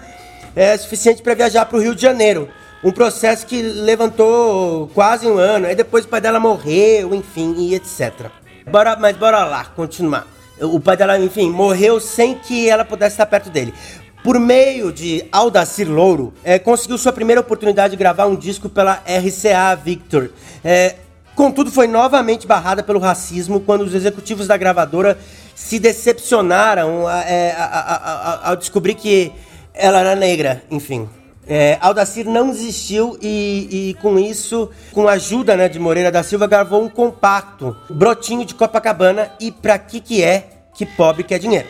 é, 0.55 0.75
suficiente 0.77 1.21
para 1.21 1.35
viajar 1.35 1.67
para 1.67 1.77
o 1.77 1.79
Rio 1.79 1.93
de 1.93 2.01
Janeiro. 2.01 2.49
Um 2.83 2.91
processo 2.91 3.45
que 3.45 3.61
levantou 3.61 4.87
quase 4.93 5.27
um 5.27 5.37
ano, 5.37 5.67
aí 5.67 5.75
depois 5.75 6.05
o 6.05 6.07
pai 6.07 6.19
dela 6.19 6.39
morreu, 6.39 7.13
enfim, 7.13 7.55
e 7.57 7.75
etc. 7.75 8.27
Bora, 8.69 8.95
mas 8.95 9.15
bora 9.15 9.43
lá, 9.45 9.65
continuar. 9.65 10.27
O 10.59 10.79
pai 10.79 10.97
dela, 10.97 11.17
enfim, 11.19 11.49
morreu 11.49 11.99
sem 11.99 12.35
que 12.35 12.69
ela 12.69 12.83
pudesse 12.83 13.13
estar 13.13 13.25
perto 13.25 13.49
dele 13.49 13.73
por 14.23 14.39
meio 14.39 14.91
de 14.91 15.25
Aldacir 15.31 15.89
Louro, 15.89 16.33
é, 16.43 16.59
conseguiu 16.59 16.97
sua 16.97 17.11
primeira 17.11 17.41
oportunidade 17.41 17.91
de 17.91 17.97
gravar 17.97 18.27
um 18.27 18.35
disco 18.35 18.69
pela 18.69 19.03
RCA 19.05 19.75
Victor. 19.75 20.31
É, 20.63 20.95
contudo, 21.35 21.71
foi 21.71 21.87
novamente 21.87 22.45
barrada 22.45 22.83
pelo 22.83 22.99
racismo 22.99 23.59
quando 23.59 23.81
os 23.81 23.95
executivos 23.95 24.47
da 24.47 24.57
gravadora 24.57 25.17
se 25.55 25.79
decepcionaram 25.79 27.07
a, 27.07 28.49
ao 28.49 28.55
descobrir 28.55 28.95
que 28.95 29.31
ela 29.73 29.99
era 29.99 30.15
negra, 30.15 30.63
enfim. 30.69 31.09
É, 31.53 31.77
Aldacir 31.81 32.29
não 32.29 32.49
desistiu 32.49 33.19
e, 33.21 33.89
e, 33.89 33.93
com 33.95 34.17
isso, 34.17 34.69
com 34.93 35.05
a 35.05 35.11
ajuda 35.11 35.57
né, 35.57 35.67
de 35.67 35.77
Moreira 35.77 36.09
da 36.09 36.23
Silva, 36.23 36.47
gravou 36.47 36.81
um 36.81 36.87
compacto, 36.87 37.75
Brotinho 37.89 38.45
de 38.45 38.55
Copacabana 38.55 39.29
e 39.37 39.51
Pra 39.51 39.77
Que 39.77 39.99
Que 39.99 40.23
É 40.23 40.47
Que 40.73 40.85
Pobre 40.85 41.25
Quer 41.25 41.39
Dinheiro, 41.39 41.67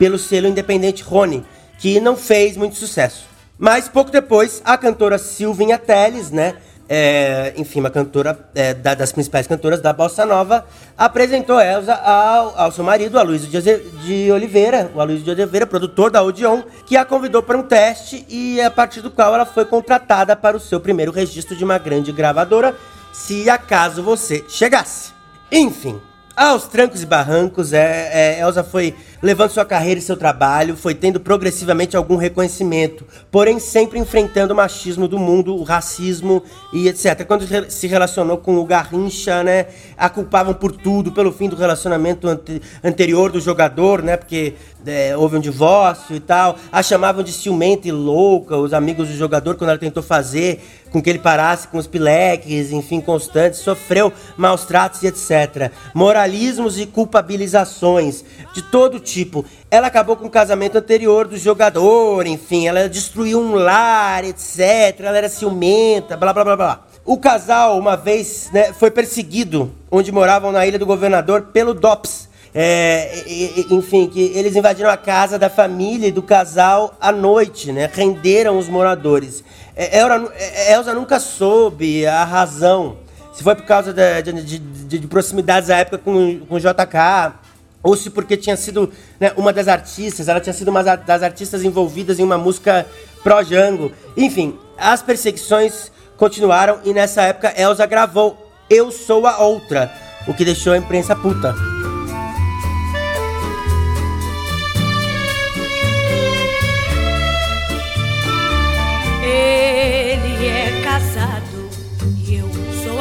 pelo 0.00 0.18
selo 0.18 0.48
independente 0.48 1.04
Rony 1.04 1.44
que 1.78 2.00
não 2.00 2.16
fez 2.16 2.56
muito 2.56 2.74
sucesso. 2.74 3.24
Mas 3.56 3.88
pouco 3.88 4.10
depois, 4.10 4.60
a 4.64 4.76
cantora 4.76 5.16
Silvinha 5.16 5.78
Teles, 5.78 6.32
né? 6.32 6.56
É, 6.92 7.52
enfim, 7.56 7.78
uma 7.78 7.88
cantora 7.88 8.36
é, 8.52 8.74
da, 8.74 8.96
das 8.96 9.12
principais 9.12 9.46
cantoras 9.46 9.80
da 9.80 9.92
Bossa 9.92 10.26
Nova, 10.26 10.66
apresentou 10.98 11.60
Elsa 11.60 11.94
ao, 11.94 12.58
ao 12.58 12.72
seu 12.72 12.82
marido, 12.82 13.16
Aloysio 13.16 13.48
de, 13.48 14.32
Oliveira, 14.32 14.90
o 14.92 15.00
Aloysio 15.00 15.24
de 15.24 15.30
Oliveira, 15.30 15.68
produtor 15.68 16.10
da 16.10 16.20
Odeon, 16.20 16.62
que 16.84 16.96
a 16.96 17.04
convidou 17.04 17.44
para 17.44 17.56
um 17.56 17.62
teste 17.62 18.26
e 18.28 18.60
a 18.60 18.72
partir 18.72 19.02
do 19.02 19.10
qual 19.10 19.32
ela 19.32 19.46
foi 19.46 19.64
contratada 19.64 20.34
para 20.34 20.56
o 20.56 20.60
seu 20.60 20.80
primeiro 20.80 21.12
registro 21.12 21.54
de 21.54 21.62
uma 21.62 21.78
grande 21.78 22.10
gravadora, 22.10 22.74
se 23.12 23.48
acaso 23.48 24.02
você 24.02 24.44
chegasse. 24.48 25.12
Enfim, 25.52 26.00
aos 26.36 26.66
trancos 26.66 27.02
e 27.02 27.06
barrancos, 27.06 27.72
é, 27.72 28.38
é, 28.38 28.40
Elsa 28.40 28.64
foi 28.64 28.94
levando 29.22 29.50
sua 29.50 29.64
carreira 29.64 29.98
e 29.98 30.02
seu 30.02 30.16
trabalho, 30.16 30.76
foi 30.76 30.94
tendo 30.94 31.20
progressivamente 31.20 31.96
algum 31.96 32.16
reconhecimento, 32.16 33.06
porém 33.30 33.58
sempre 33.58 33.98
enfrentando 33.98 34.54
o 34.54 34.56
machismo 34.56 35.06
do 35.06 35.18
mundo, 35.18 35.54
o 35.54 35.62
racismo 35.62 36.42
e 36.72 36.88
etc. 36.88 37.26
Quando 37.26 37.44
se 37.70 37.86
relacionou 37.86 38.38
com 38.38 38.56
o 38.56 38.64
Garrincha, 38.64 39.42
né, 39.42 39.66
a 39.96 40.08
culpavam 40.08 40.54
por 40.54 40.72
tudo, 40.72 41.12
pelo 41.12 41.32
fim 41.32 41.48
do 41.48 41.56
relacionamento 41.56 42.26
ante 42.28 42.62
anterior 42.82 43.30
do 43.30 43.40
jogador, 43.40 44.02
né, 44.02 44.16
porque 44.16 44.54
é, 44.86 45.16
houve 45.16 45.36
um 45.36 45.40
divórcio 45.40 46.16
e 46.16 46.20
tal, 46.20 46.56
a 46.70 46.82
chamavam 46.82 47.22
de 47.22 47.32
ciumenta 47.32 47.88
e 47.88 47.92
louca, 47.92 48.56
os 48.56 48.72
amigos 48.72 49.08
do 49.08 49.14
jogador, 49.14 49.56
quando 49.56 49.70
ela 49.70 49.78
tentou 49.78 50.02
fazer 50.02 50.60
com 50.90 51.00
que 51.00 51.08
ele 51.08 51.18
parasse 51.18 51.68
com 51.68 51.78
os 51.78 51.86
pileques, 51.86 52.72
enfim, 52.72 53.00
constantes, 53.00 53.60
sofreu 53.60 54.12
maus 54.36 54.64
tratos 54.64 55.02
e 55.02 55.06
etc. 55.06 55.70
Moralismos 55.94 56.78
e 56.78 56.86
culpabilizações 56.86 58.24
de 58.52 58.62
todo 58.62 58.98
tipo. 58.98 59.44
Ela 59.70 59.86
acabou 59.86 60.16
com 60.16 60.26
o 60.26 60.30
casamento 60.30 60.78
anterior 60.78 61.28
do 61.28 61.36
jogador, 61.36 62.26
enfim, 62.26 62.66
ela 62.66 62.88
destruiu 62.88 63.40
um 63.40 63.54
lar, 63.54 64.24
etc. 64.24 64.58
Ela 64.98 65.18
era 65.18 65.28
ciumenta, 65.28 66.16
blá 66.16 66.32
blá 66.32 66.44
blá 66.44 66.56
blá. 66.56 66.86
O 67.04 67.16
casal, 67.16 67.78
uma 67.78 67.96
vez, 67.96 68.50
né, 68.52 68.72
foi 68.72 68.90
perseguido 68.90 69.72
onde 69.90 70.12
moravam 70.12 70.52
na 70.52 70.66
Ilha 70.66 70.78
do 70.78 70.86
Governador 70.86 71.48
pelo 71.52 71.72
DOPS. 71.72 72.29
É, 72.52 73.24
enfim, 73.70 74.08
que 74.08 74.20
eles 74.34 74.56
invadiram 74.56 74.90
a 74.90 74.96
casa 74.96 75.38
da 75.38 75.48
família 75.48 76.08
e 76.08 76.12
do 76.12 76.22
casal 76.22 76.94
à 77.00 77.12
noite, 77.12 77.70
né? 77.70 77.88
Renderam 77.92 78.58
os 78.58 78.68
moradores. 78.68 79.44
É, 79.76 79.98
é, 79.98 80.72
Elza 80.72 80.92
nunca 80.94 81.20
soube 81.20 82.06
a 82.06 82.24
razão. 82.24 82.98
Se 83.32 83.42
foi 83.42 83.54
por 83.54 83.64
causa 83.64 83.92
de, 83.92 84.22
de, 84.22 84.58
de, 84.58 84.98
de 84.98 85.06
proximidades 85.06 85.70
à 85.70 85.78
época 85.78 85.98
com, 85.98 86.40
com 86.40 86.58
JK, 86.58 87.34
ou 87.82 87.96
se 87.96 88.10
porque 88.10 88.36
tinha 88.36 88.56
sido 88.56 88.92
né, 89.18 89.32
uma 89.36 89.52
das 89.52 89.68
artistas, 89.68 90.28
ela 90.28 90.40
tinha 90.40 90.52
sido 90.52 90.68
uma 90.68 90.82
das 90.82 91.22
artistas 91.22 91.64
envolvidas 91.64 92.18
em 92.18 92.22
uma 92.22 92.36
música 92.36 92.86
pró-Jango. 93.22 93.92
Enfim, 94.16 94.58
as 94.76 95.02
perseguições 95.02 95.90
continuaram 96.16 96.80
e 96.84 96.92
nessa 96.92 97.22
época 97.22 97.54
Elsa 97.56 97.86
gravou 97.86 98.36
Eu 98.68 98.90
Sou 98.90 99.26
a 99.26 99.38
Outra, 99.38 99.90
o 100.26 100.34
que 100.34 100.44
deixou 100.44 100.72
a 100.72 100.76
imprensa 100.76 101.16
puta. 101.16 101.54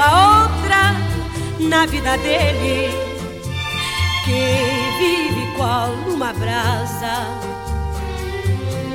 A 0.01 0.44
outra 0.44 0.96
na 1.60 1.86
vida 1.86 2.18
dele 2.18 2.89
que 4.24 4.98
vive 5.00 5.56
qual 5.58 5.91
uma 6.08 6.34
brasa. 6.34 7.27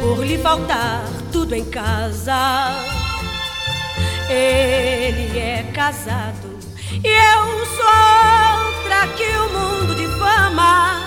por 0.00 0.24
lhe 0.24 0.38
faltar 0.38 1.02
tudo 1.32 1.54
em 1.54 1.64
casa. 1.64 2.74
Ele 4.28 5.38
é 5.38 5.70
casado 5.74 6.58
e 7.02 7.08
eu 7.08 7.66
sou 7.76 7.86
outra 8.66 9.06
que 9.16 9.24
o 9.24 9.48
mundo 9.52 9.94
de 9.94 10.06
fama 10.18 11.00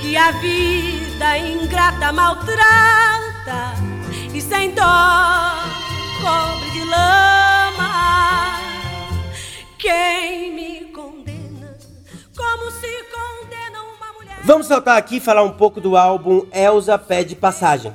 que 0.00 0.16
a 0.16 0.30
vida 0.32 1.38
ingrata 1.38 2.12
maltrata 2.12 3.74
e 4.32 4.40
sem 4.40 4.70
dó 4.74 5.54
cobre 6.20 6.70
de 6.70 6.84
lama. 6.84 7.53
Vamos 14.46 14.66
saltar 14.66 14.98
aqui 14.98 15.16
e 15.16 15.20
falar 15.20 15.42
um 15.42 15.52
pouco 15.52 15.80
do 15.80 15.96
álbum 15.96 16.46
Elsa 16.52 16.98
Pede 16.98 17.34
Passagem. 17.34 17.94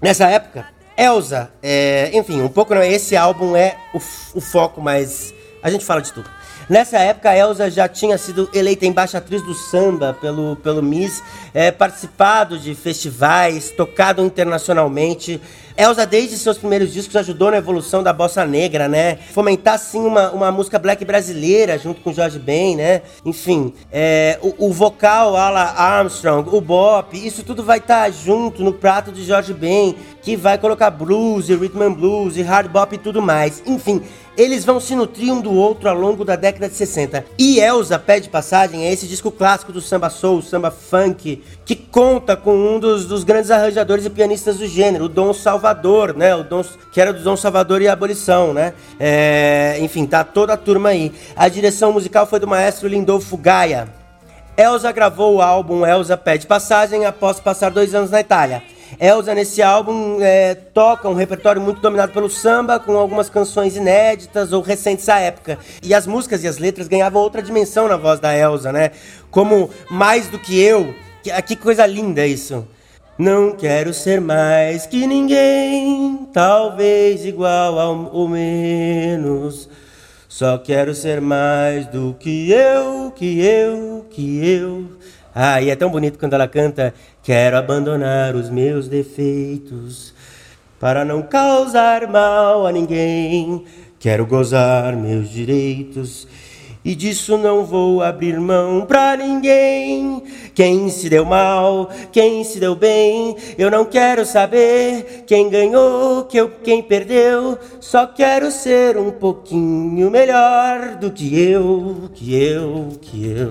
Nessa 0.00 0.30
época, 0.30 0.68
Elsa, 0.96 1.50
é, 1.60 2.16
enfim, 2.16 2.40
um 2.40 2.48
pouco 2.48 2.72
não, 2.72 2.84
esse 2.84 3.16
álbum 3.16 3.56
é 3.56 3.76
o, 3.92 3.96
o 3.96 4.40
foco, 4.40 4.80
mas 4.80 5.34
a 5.60 5.68
gente 5.68 5.84
fala 5.84 6.00
de 6.00 6.12
tudo. 6.12 6.30
Nessa 6.68 6.98
época, 6.98 7.36
Elsa 7.36 7.70
já 7.70 7.88
tinha 7.88 8.18
sido 8.18 8.50
eleita 8.52 8.84
embaixatriz 8.86 9.40
do 9.42 9.54
samba 9.54 10.16
pelo, 10.20 10.56
pelo 10.56 10.82
Miss, 10.82 11.22
é, 11.54 11.70
participado 11.70 12.58
de 12.58 12.74
festivais, 12.74 13.70
tocado 13.70 14.20
internacionalmente. 14.24 15.40
Elsa, 15.76 16.04
desde 16.04 16.36
seus 16.38 16.58
primeiros 16.58 16.92
discos, 16.92 17.14
ajudou 17.16 17.52
na 17.52 17.58
evolução 17.58 18.02
da 18.02 18.12
bossa 18.12 18.44
negra, 18.44 18.88
né? 18.88 19.18
Fomentar, 19.32 19.74
assim, 19.74 20.00
uma, 20.00 20.30
uma 20.32 20.50
música 20.50 20.76
black 20.78 21.04
brasileira, 21.04 21.78
junto 21.78 22.00
com 22.00 22.12
Jorge 22.12 22.38
Ben, 22.38 22.74
né? 22.74 23.02
Enfim, 23.24 23.72
é, 23.92 24.38
o, 24.42 24.66
o, 24.66 24.72
vocal, 24.72 25.36
Ala 25.36 25.72
Armstrong, 25.76 26.48
o 26.50 26.60
bop, 26.60 27.14
isso 27.14 27.44
tudo 27.44 27.62
vai 27.62 27.78
estar 27.78 28.06
tá 28.06 28.10
junto 28.10 28.64
no 28.64 28.72
prato 28.72 29.12
de 29.12 29.22
Jorge 29.22 29.52
Ben, 29.52 29.94
que 30.22 30.34
vai 30.34 30.58
colocar 30.58 30.90
blues, 30.90 31.48
rhythm 31.48 31.82
and 31.82 31.92
blues, 31.92 32.36
e 32.36 32.42
hard 32.42 32.70
bop 32.70 32.92
e 32.92 32.98
tudo 32.98 33.20
mais. 33.22 33.62
Enfim, 33.66 34.02
eles 34.36 34.64
vão 34.64 34.78
se 34.78 34.94
nutrir 34.94 35.32
um 35.32 35.40
do 35.40 35.52
outro 35.52 35.88
ao 35.88 35.96
longo 35.96 36.24
da 36.24 36.36
década 36.36 36.68
de 36.68 36.74
60. 36.74 37.24
E 37.38 37.58
Elsa 37.58 37.98
pede 37.98 38.28
passagem 38.28 38.84
é 38.84 38.92
esse 38.92 39.06
disco 39.06 39.30
clássico 39.30 39.72
do 39.72 39.80
samba 39.80 40.10
soul, 40.10 40.42
samba 40.42 40.70
funk, 40.70 41.42
que 41.64 41.74
conta 41.74 42.36
com 42.36 42.54
um 42.54 42.78
dos, 42.78 43.06
dos 43.06 43.24
grandes 43.24 43.50
arranjadores 43.50 44.04
e 44.04 44.10
pianistas 44.10 44.58
do 44.58 44.66
gênero, 44.66 45.06
o 45.06 45.08
Dom 45.08 45.32
Salvador, 45.32 46.14
né? 46.14 46.34
O 46.34 46.42
Dom, 46.42 46.62
que 46.92 47.00
era 47.00 47.12
do 47.12 47.22
Dom 47.22 47.36
Salvador 47.36 47.80
e 47.80 47.88
a 47.88 47.94
Abolição, 47.94 48.52
né? 48.52 48.74
É, 49.00 49.78
enfim, 49.80 50.06
tá 50.06 50.22
toda 50.22 50.52
a 50.52 50.56
turma 50.56 50.90
aí. 50.90 51.12
A 51.34 51.48
direção 51.48 51.92
musical 51.92 52.26
foi 52.26 52.38
do 52.38 52.46
maestro 52.46 52.88
Lindolfo 52.88 53.36
Gaia. 53.36 53.88
Elsa 54.56 54.90
gravou 54.90 55.36
o 55.36 55.42
álbum 55.42 55.86
Elsa 55.86 56.16
Pede 56.16 56.46
Passagem 56.46 57.04
após 57.04 57.38
passar 57.40 57.70
dois 57.70 57.94
anos 57.94 58.10
na 58.10 58.20
Itália. 58.20 58.62
Elza, 59.00 59.34
nesse 59.34 59.62
álbum, 59.62 60.18
é, 60.20 60.54
toca 60.54 61.08
um 61.08 61.14
repertório 61.14 61.60
muito 61.60 61.80
dominado 61.80 62.12
pelo 62.12 62.30
samba, 62.30 62.78
com 62.78 62.96
algumas 62.96 63.28
canções 63.28 63.76
inéditas 63.76 64.52
ou 64.52 64.62
recentes 64.62 65.08
à 65.08 65.18
época. 65.18 65.58
E 65.82 65.94
as 65.94 66.06
músicas 66.06 66.44
e 66.44 66.48
as 66.48 66.58
letras 66.58 66.88
ganhavam 66.88 67.22
outra 67.22 67.42
dimensão 67.42 67.88
na 67.88 67.96
voz 67.96 68.20
da 68.20 68.36
Elza, 68.36 68.72
né? 68.72 68.92
Como 69.30 69.70
Mais 69.90 70.28
do 70.28 70.38
que 70.38 70.60
Eu. 70.60 70.94
Que, 71.22 71.30
ah, 71.30 71.42
que 71.42 71.56
coisa 71.56 71.86
linda 71.86 72.26
isso. 72.26 72.66
Não 73.18 73.52
quero 73.52 73.94
ser 73.94 74.20
mais 74.20 74.84
que 74.84 75.06
ninguém, 75.06 76.28
talvez 76.34 77.24
igual 77.24 77.78
ao, 77.78 78.28
menos. 78.28 79.70
Só 80.28 80.58
quero 80.58 80.94
ser 80.94 81.20
mais 81.22 81.86
do 81.86 82.14
que 82.20 82.52
eu, 82.52 83.10
que 83.10 83.40
eu, 83.40 84.04
que 84.10 84.46
eu. 84.46 84.84
Ah, 85.38 85.60
e 85.60 85.68
é 85.68 85.76
tão 85.76 85.90
bonito 85.90 86.18
quando 86.18 86.32
ela 86.32 86.48
canta: 86.48 86.94
Quero 87.22 87.58
abandonar 87.58 88.34
os 88.34 88.48
meus 88.48 88.88
defeitos 88.88 90.14
para 90.80 91.04
não 91.04 91.20
causar 91.20 92.08
mal 92.08 92.66
a 92.66 92.72
ninguém. 92.72 93.62
Quero 93.98 94.24
gozar 94.24 94.96
meus 94.96 95.28
direitos 95.28 96.26
e 96.82 96.94
disso 96.94 97.36
não 97.36 97.66
vou 97.66 98.02
abrir 98.02 98.40
mão 98.40 98.86
pra 98.86 99.14
ninguém. 99.14 100.22
Quem 100.56 100.88
se 100.88 101.10
deu 101.10 101.26
mal, 101.26 101.90
quem 102.10 102.42
se 102.42 102.58
deu 102.58 102.74
bem, 102.74 103.36
eu 103.58 103.70
não 103.70 103.84
quero 103.84 104.24
saber 104.24 105.24
quem 105.26 105.50
ganhou, 105.50 106.24
que 106.24 106.42
quem 106.64 106.82
perdeu. 106.82 107.58
Só 107.78 108.06
quero 108.06 108.50
ser 108.50 108.96
um 108.96 109.10
pouquinho 109.10 110.10
melhor 110.10 110.96
do 110.96 111.10
que 111.10 111.38
eu, 111.38 112.08
que 112.14 112.34
eu, 112.34 112.88
que 113.02 113.26
eu. 113.26 113.50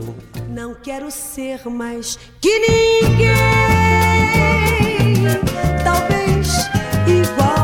Não 0.49 0.73
quero 0.73 1.11
ser 1.11 1.69
mais 1.69 2.17
que 2.41 2.57
ninguém. 2.57 3.35
Talvez 5.83 6.71
igual 7.07 7.54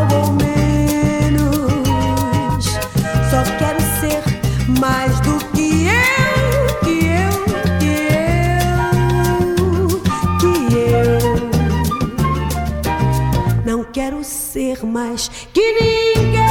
mais 15.11 15.29
que 15.53 15.74
ninguém. 15.74 16.41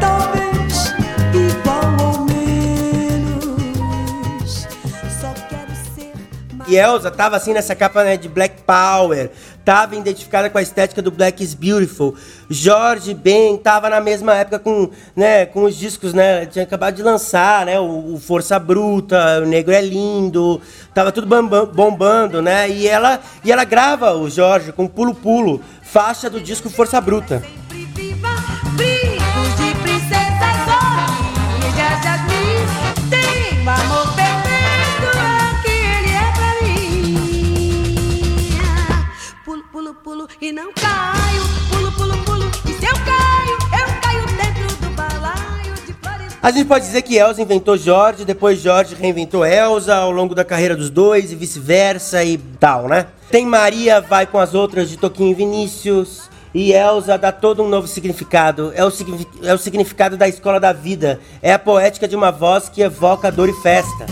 Talvez 0.00 0.94
igual 1.34 1.96
ou 2.12 2.26
menos. 2.26 3.72
Só 5.20 5.32
quero 5.48 5.74
ser 5.94 6.12
mais. 6.54 6.70
E 6.70 6.76
Elsa 6.76 7.10
tava 7.10 7.36
assim 7.36 7.54
nessa 7.54 7.74
capa 7.74 8.04
né, 8.04 8.16
de 8.16 8.28
Black 8.28 8.62
Power, 8.62 9.30
tava 9.68 9.94
identificada 9.96 10.48
com 10.48 10.56
a 10.56 10.62
estética 10.62 11.02
do 11.02 11.10
Black 11.10 11.44
is 11.44 11.52
Beautiful. 11.52 12.14
Jorge 12.48 13.12
Ben 13.12 13.54
tava 13.58 13.90
na 13.90 14.00
mesma 14.00 14.34
época 14.34 14.58
com, 14.58 14.88
né, 15.14 15.44
com 15.44 15.64
os 15.64 15.76
discos, 15.76 16.14
né? 16.14 16.46
Tinha 16.46 16.62
acabado 16.62 16.94
de 16.94 17.02
lançar, 17.02 17.66
né? 17.66 17.78
O, 17.78 18.14
o 18.14 18.18
Força 18.18 18.58
Bruta, 18.58 19.42
o 19.42 19.44
Negro 19.44 19.74
é 19.74 19.82
Lindo, 19.82 20.58
tava 20.94 21.12
tudo 21.12 21.26
bombando, 21.66 22.40
né? 22.40 22.66
E 22.70 22.88
ela, 22.88 23.20
e 23.44 23.52
ela 23.52 23.64
grava 23.64 24.14
o 24.14 24.30
Jorge 24.30 24.72
com 24.72 24.88
Pulo 24.88 25.14
Pulo, 25.14 25.60
faixa 25.82 26.30
do 26.30 26.40
disco 26.40 26.70
Força 26.70 26.98
Bruta. 26.98 27.42
A 46.40 46.52
gente 46.52 46.66
pode 46.66 46.86
dizer 46.86 47.02
que 47.02 47.16
Elsa 47.16 47.42
inventou 47.42 47.76
Jorge, 47.76 48.24
depois 48.24 48.60
Jorge 48.60 48.94
reinventou 48.94 49.44
Elsa 49.44 49.96
ao 49.96 50.12
longo 50.12 50.36
da 50.36 50.44
carreira 50.44 50.76
dos 50.76 50.88
dois 50.88 51.32
e 51.32 51.34
vice-versa 51.34 52.22
e 52.22 52.38
tal, 52.38 52.86
né? 52.86 53.06
Tem 53.28 53.44
Maria 53.44 54.00
vai 54.00 54.24
com 54.24 54.38
as 54.38 54.54
outras 54.54 54.88
de 54.88 54.96
Toquinho 54.96 55.32
e 55.32 55.34
Vinícius. 55.34 56.30
E 56.54 56.72
Elsa 56.72 57.18
dá 57.18 57.30
todo 57.30 57.62
um 57.62 57.68
novo 57.68 57.86
significado. 57.86 58.72
É 58.74 58.84
o, 58.84 58.90
é 59.42 59.52
o 59.52 59.58
significado 59.58 60.16
da 60.16 60.28
escola 60.28 60.58
da 60.58 60.72
vida. 60.72 61.20
É 61.42 61.52
a 61.52 61.58
poética 61.58 62.08
de 62.08 62.16
uma 62.16 62.30
voz 62.30 62.68
que 62.68 62.82
evoca 62.82 63.30
dor 63.30 63.48
e 63.48 63.54
festa. 63.60 64.06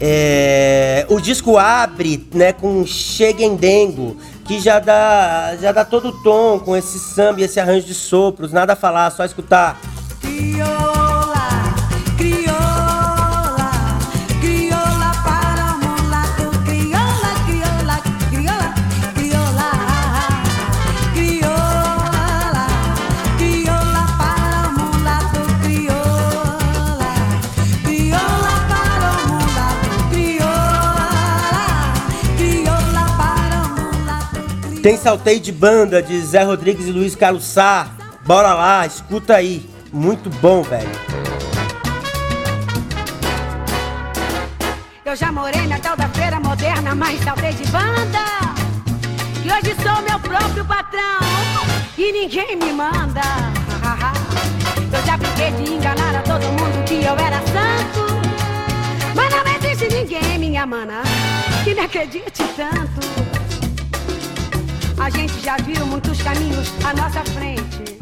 É, 0.00 1.04
o 1.10 1.20
disco 1.20 1.58
abre 1.58 2.26
né, 2.32 2.52
com 2.52 2.86
Cheguendengo, 2.86 4.16
que 4.46 4.58
já 4.58 4.78
dá, 4.78 5.56
já 5.60 5.72
dá 5.72 5.84
todo 5.84 6.08
o 6.08 6.22
tom 6.22 6.58
com 6.58 6.74
esse 6.74 6.98
samba 6.98 7.40
e 7.40 7.44
esse 7.44 7.60
arranjo 7.60 7.86
de 7.86 7.94
sopros, 7.94 8.50
nada 8.50 8.72
a 8.72 8.76
falar, 8.76 9.10
só 9.10 9.24
escutar. 9.24 9.78
Tem 34.82 34.96
Salteio 34.96 35.38
de 35.38 35.52
Banda 35.52 36.02
de 36.02 36.18
Zé 36.22 36.42
Rodrigues 36.42 36.86
e 36.86 36.90
Luiz 36.90 37.14
Carlos 37.14 37.44
Sá. 37.44 37.90
Bora 38.24 38.54
lá, 38.54 38.86
escuta 38.86 39.36
aí. 39.36 39.68
Muito 39.92 40.30
bom, 40.30 40.62
velho. 40.62 40.88
Eu 45.04 45.14
já 45.14 45.30
morei 45.30 45.66
na 45.66 45.78
tal 45.78 45.96
da 45.98 46.08
feira 46.08 46.40
moderna, 46.40 46.94
mas 46.94 47.20
saltei 47.22 47.52
de 47.52 47.66
banda. 47.70 48.24
E 49.44 49.52
hoje 49.52 49.76
sou 49.82 50.00
meu 50.02 50.18
próprio 50.18 50.64
patrão 50.64 51.20
e 51.98 52.12
ninguém 52.12 52.56
me 52.56 52.72
manda. 52.72 53.20
Eu 54.92 55.06
já 55.06 55.18
fiquei 55.18 55.52
de 55.52 55.74
enganar 55.74 56.16
a 56.16 56.22
todo 56.22 56.42
mundo 56.42 56.84
que 56.84 57.04
eu 57.04 57.14
era 57.14 57.40
santo. 57.42 58.06
Mas 59.14 59.30
não 59.30 59.54
existe 59.54 59.94
ninguém, 59.94 60.38
minha 60.38 60.66
mana, 60.66 61.02
que 61.62 61.74
me 61.74 61.80
acredite 61.80 62.42
tanto. 62.56 63.29
A 65.12 65.18
gente 65.18 65.40
já 65.40 65.56
viu 65.56 65.84
muitos 65.86 66.22
caminhos 66.22 66.72
à 66.84 66.94
nossa 66.94 67.24
frente. 67.32 67.98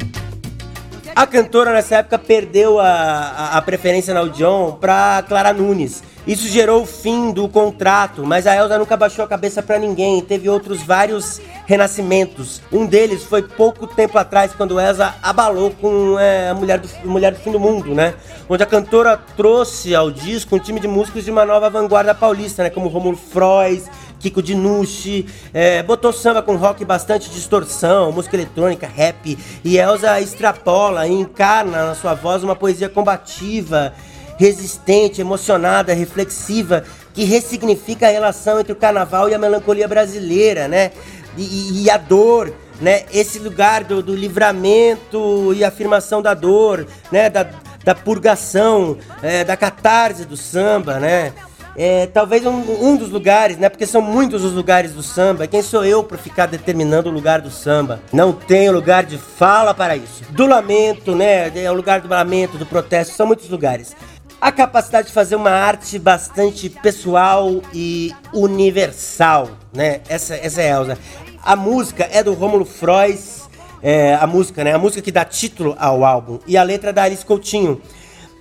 A 1.17 1.27
cantora 1.27 1.73
nessa 1.73 1.97
época 1.97 2.19
perdeu 2.19 2.79
a, 2.79 2.87
a, 2.87 3.57
a 3.57 3.63
preferência 3.63 4.13
na 4.13 4.21
Audion 4.21 4.73
pra 4.73 5.25
Clara 5.27 5.55
Nunes. 5.55 6.03
Isso 6.27 6.47
gerou 6.47 6.83
o 6.83 6.87
fim 6.87 7.33
do 7.33 7.49
contrato, 7.49 8.27
mas 8.27 8.47
a 8.47 8.55
Elsa 8.55 8.79
nunca 8.79 8.95
baixou 8.95 9.25
a 9.25 9.29
cabeça 9.29 9.63
para 9.63 9.79
ninguém. 9.79 10.21
Teve 10.21 10.51
outros 10.51 10.83
vários 10.83 11.41
renascimentos. 11.65 12.61
Um 12.71 12.85
deles 12.85 13.25
foi 13.25 13.43
pouco 13.43 13.87
tempo 13.87 14.19
atrás, 14.19 14.53
quando 14.53 14.79
Elsa 14.79 15.15
abalou 15.23 15.71
com 15.71 16.19
é, 16.19 16.51
a 16.51 16.55
Mulher 16.55 16.79
do, 16.79 16.89
Mulher 17.09 17.33
do 17.33 17.39
Fim 17.39 17.51
do 17.51 17.59
Mundo, 17.59 17.95
né? 17.95 18.15
Onde 18.47 18.63
a 18.63 18.67
cantora 18.67 19.19
trouxe 19.37 19.95
ao 19.95 20.11
disco 20.11 20.55
um 20.55 20.59
time 20.59 20.79
de 20.79 20.87
músicos 20.87 21.25
de 21.25 21.31
uma 21.31 21.47
nova 21.47 21.71
vanguarda 21.71 22.15
paulista, 22.15 22.63
né? 22.63 22.69
Como 22.69 22.89
Romulo 22.89 23.17
Frois, 23.17 23.87
Kiko 24.19 24.43
Dinucci, 24.43 25.27
é, 25.55 25.83
botou 25.83 26.13
samba 26.13 26.43
com 26.43 26.57
rock 26.57 26.85
bastante 26.85 27.31
distorção, 27.31 28.11
música 28.13 28.37
eletrônica, 28.37 28.87
rap, 28.87 29.39
e 29.65 29.79
Elsa 29.79 30.21
extrapola 30.21 31.07
e 31.07 31.13
encarna 31.13 31.87
na 31.87 31.95
sua 31.95 32.15
voz 32.15 32.43
uma 32.43 32.57
poesia 32.57 32.89
combativa, 32.89 33.95
resistente, 34.37 35.21
emocionada, 35.21 35.93
reflexiva, 35.93 36.85
que 37.15 37.25
ressignifica 37.25 38.07
a 38.07 38.11
relação 38.11 38.61
entre 38.61 38.73
o 38.73 38.77
carnaval 38.77 39.29
e 39.29 39.35
a 39.35 39.39
melancolia 39.39 39.89
brasileira, 39.89 40.69
né? 40.69 40.93
E, 41.37 41.85
e 41.85 41.91
a 41.91 41.97
dor, 41.97 42.53
né? 42.81 43.05
Esse 43.13 43.39
lugar 43.39 43.85
do, 43.85 44.03
do, 44.03 44.15
livramento 44.15 45.53
e 45.55 45.65
afirmação 45.65 46.23
da 46.23 46.35
dor, 46.35 46.87
né? 47.11 47.29
Da, 47.29 47.49
da 47.85 47.95
purgação, 47.95 48.99
é, 49.23 49.43
da 49.45 49.57
catarse 49.57 50.25
do 50.25 50.37
samba, 50.37 51.01
né? 51.01 51.33
É, 51.79 52.09
talvez 52.09 52.45
um, 52.45 52.89
um, 52.89 52.97
dos 52.97 53.09
lugares, 53.09 53.57
né? 53.57 53.69
Porque 53.69 53.87
são 53.87 54.03
muitos 54.03 54.43
os 54.43 54.53
lugares 54.53 54.91
do 54.91 55.03
samba. 55.03 55.47
Quem 55.47 55.63
sou 55.63 55.85
eu 55.85 56.03
para 56.03 56.19
ficar 56.19 56.47
determinando 56.47 57.09
o 57.09 57.13
lugar 57.13 57.41
do 57.41 57.53
samba? 57.53 58.01
Não 58.13 58.33
tenho 58.33 58.73
lugar 58.73 59.05
de 59.05 59.17
fala 59.17 59.73
para 59.73 59.97
isso. 59.97 60.25
Do 60.31 60.45
lamento, 60.45 61.15
né? 61.15 61.53
É 61.57 61.71
o 61.71 61.75
lugar 61.75 62.01
do 62.01 62.09
lamento, 62.09 62.59
do 62.59 62.67
protesto, 62.67 63.15
são 63.15 63.29
muitos 63.29 63.49
lugares. 63.49 63.95
A 64.41 64.51
capacidade 64.51 65.07
de 65.07 65.15
fazer 65.15 65.37
uma 65.37 65.53
arte 65.53 66.01
bastante 66.01 66.69
pessoal 66.69 67.63
e 67.73 68.13
universal, 68.35 69.49
né? 69.73 70.01
Essa, 70.09 70.35
essa 70.35 70.61
é 70.61 70.73
a 70.73 70.79
Elza. 70.79 70.99
A 71.45 71.55
música 71.55 72.09
é 72.11 72.25
do 72.25 72.35
Rômulo 72.35 72.65
Frois, 72.65 73.49
é, 73.81 74.17
a 74.17 74.27
música, 74.27 74.65
né? 74.65 74.73
A 74.73 74.79
música 74.79 75.01
que 75.01 75.13
dá 75.13 75.25
título 75.25 75.77
ao 75.79 76.05
álbum. 76.05 76.41
E 76.45 76.57
a 76.57 76.63
letra 76.65 76.93
da 76.93 77.05
Alice 77.05 77.25
Coutinho. 77.25 77.81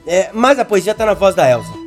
É, 0.07 0.31
mas 0.33 0.57
a 0.57 0.65
poesia 0.65 0.95
tá 0.95 1.05
na 1.05 1.13
voz 1.13 1.35
da 1.35 1.47
Elza. 1.47 1.86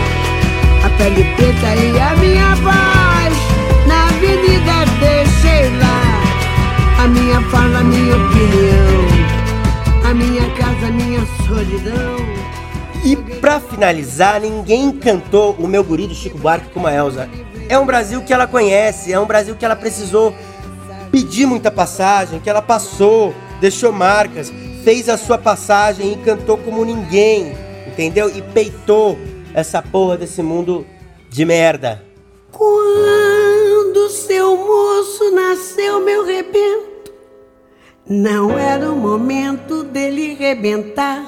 pele 1.01 1.23
preta 1.35 1.75
e 1.75 1.99
a 1.99 2.15
minha 2.17 2.55
voz 2.57 3.33
na 3.87 4.03
avenida 4.03 4.85
deixei 4.99 5.75
lá 5.79 7.03
a 7.03 7.07
minha 7.07 7.41
fala, 7.49 7.79
a 7.79 7.83
minha 7.83 8.15
opinião, 8.15 9.07
a 10.07 10.13
minha 10.13 10.55
casa, 10.55 10.85
a 10.85 10.91
minha 10.91 11.25
solidão. 11.47 12.17
E 13.03 13.15
pra 13.39 13.59
finalizar, 13.59 14.41
ninguém 14.41 14.91
cantou 14.91 15.53
o 15.53 15.67
meu 15.67 15.83
guri 15.83 16.05
do 16.05 16.13
Chico 16.13 16.37
Buarque 16.37 16.69
como 16.69 16.85
a 16.85 16.93
Elza. 16.93 17.27
É 17.67 17.79
um 17.79 17.85
Brasil 17.87 18.21
que 18.21 18.31
ela 18.31 18.45
conhece, 18.45 19.11
é 19.11 19.19
um 19.19 19.25
Brasil 19.25 19.55
que 19.55 19.65
ela 19.65 19.75
precisou 19.75 20.35
pedir 21.11 21.47
muita 21.47 21.71
passagem, 21.71 22.39
que 22.39 22.49
ela 22.49 22.61
passou, 22.61 23.33
deixou 23.59 23.91
marcas, 23.91 24.53
fez 24.83 25.09
a 25.09 25.17
sua 25.17 25.39
passagem 25.39 26.13
e 26.13 26.15
cantou 26.17 26.59
como 26.59 26.85
ninguém, 26.85 27.53
entendeu? 27.87 28.29
E 28.29 28.43
peitou 28.43 29.17
essa 29.53 29.81
porra 29.81 30.17
desse 30.17 30.41
mundo 30.41 30.85
de 31.29 31.45
merda. 31.45 32.03
Quando 32.51 34.09
seu 34.09 34.57
moço 34.57 35.31
nasceu, 35.31 35.99
meu 35.99 36.25
rebento, 36.25 37.13
não 38.07 38.57
era 38.57 38.91
o 38.91 38.95
momento 38.95 39.83
dele 39.83 40.33
rebentar. 40.33 41.23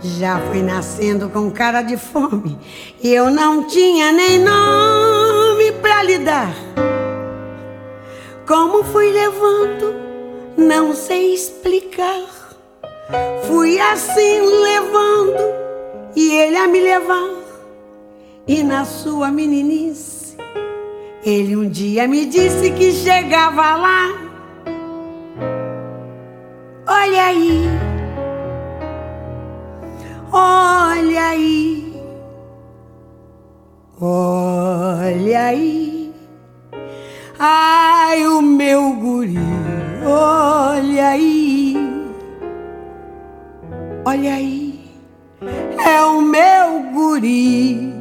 Já 0.00 0.40
fui 0.40 0.62
nascendo 0.62 1.28
com 1.28 1.50
cara 1.50 1.82
de 1.82 1.96
fome 1.96 2.58
e 3.02 3.12
eu 3.12 3.30
não 3.30 3.64
tinha 3.64 4.12
nem 4.12 4.38
nome 4.38 5.72
pra 5.80 6.02
lhe 6.02 6.18
dar. 6.18 6.54
Como 8.46 8.82
fui 8.84 9.10
levando, 9.10 9.94
não 10.56 10.94
sei 10.94 11.34
explicar. 11.34 12.26
Fui 13.46 13.78
assim 13.80 14.40
levando 14.40 15.67
e 16.18 16.32
ele 16.32 16.56
a 16.56 16.66
me 16.66 16.80
levar. 16.80 17.30
E 18.44 18.64
na 18.64 18.84
sua 18.84 19.30
meninice, 19.30 20.36
ele 21.24 21.54
um 21.54 21.68
dia 21.68 22.08
me 22.08 22.26
disse 22.26 22.72
que 22.72 22.90
chegava 22.90 23.76
lá. 23.76 24.08
Olha 26.88 27.24
aí, 27.24 27.68
olha 30.32 31.28
aí, 31.28 32.02
olha 34.00 35.44
aí. 35.44 36.12
Ai, 37.38 38.26
o 38.26 38.42
meu 38.42 38.94
guri, 38.94 39.38
olha 40.04 41.10
aí, 41.10 41.76
olha 44.04 44.34
aí 44.34 44.67
é 45.80 46.04
o 46.04 46.20
meu 46.20 46.92
guri 46.92 47.92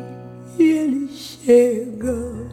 e 0.58 0.64
ele 0.64 1.10
chega. 1.10 2.48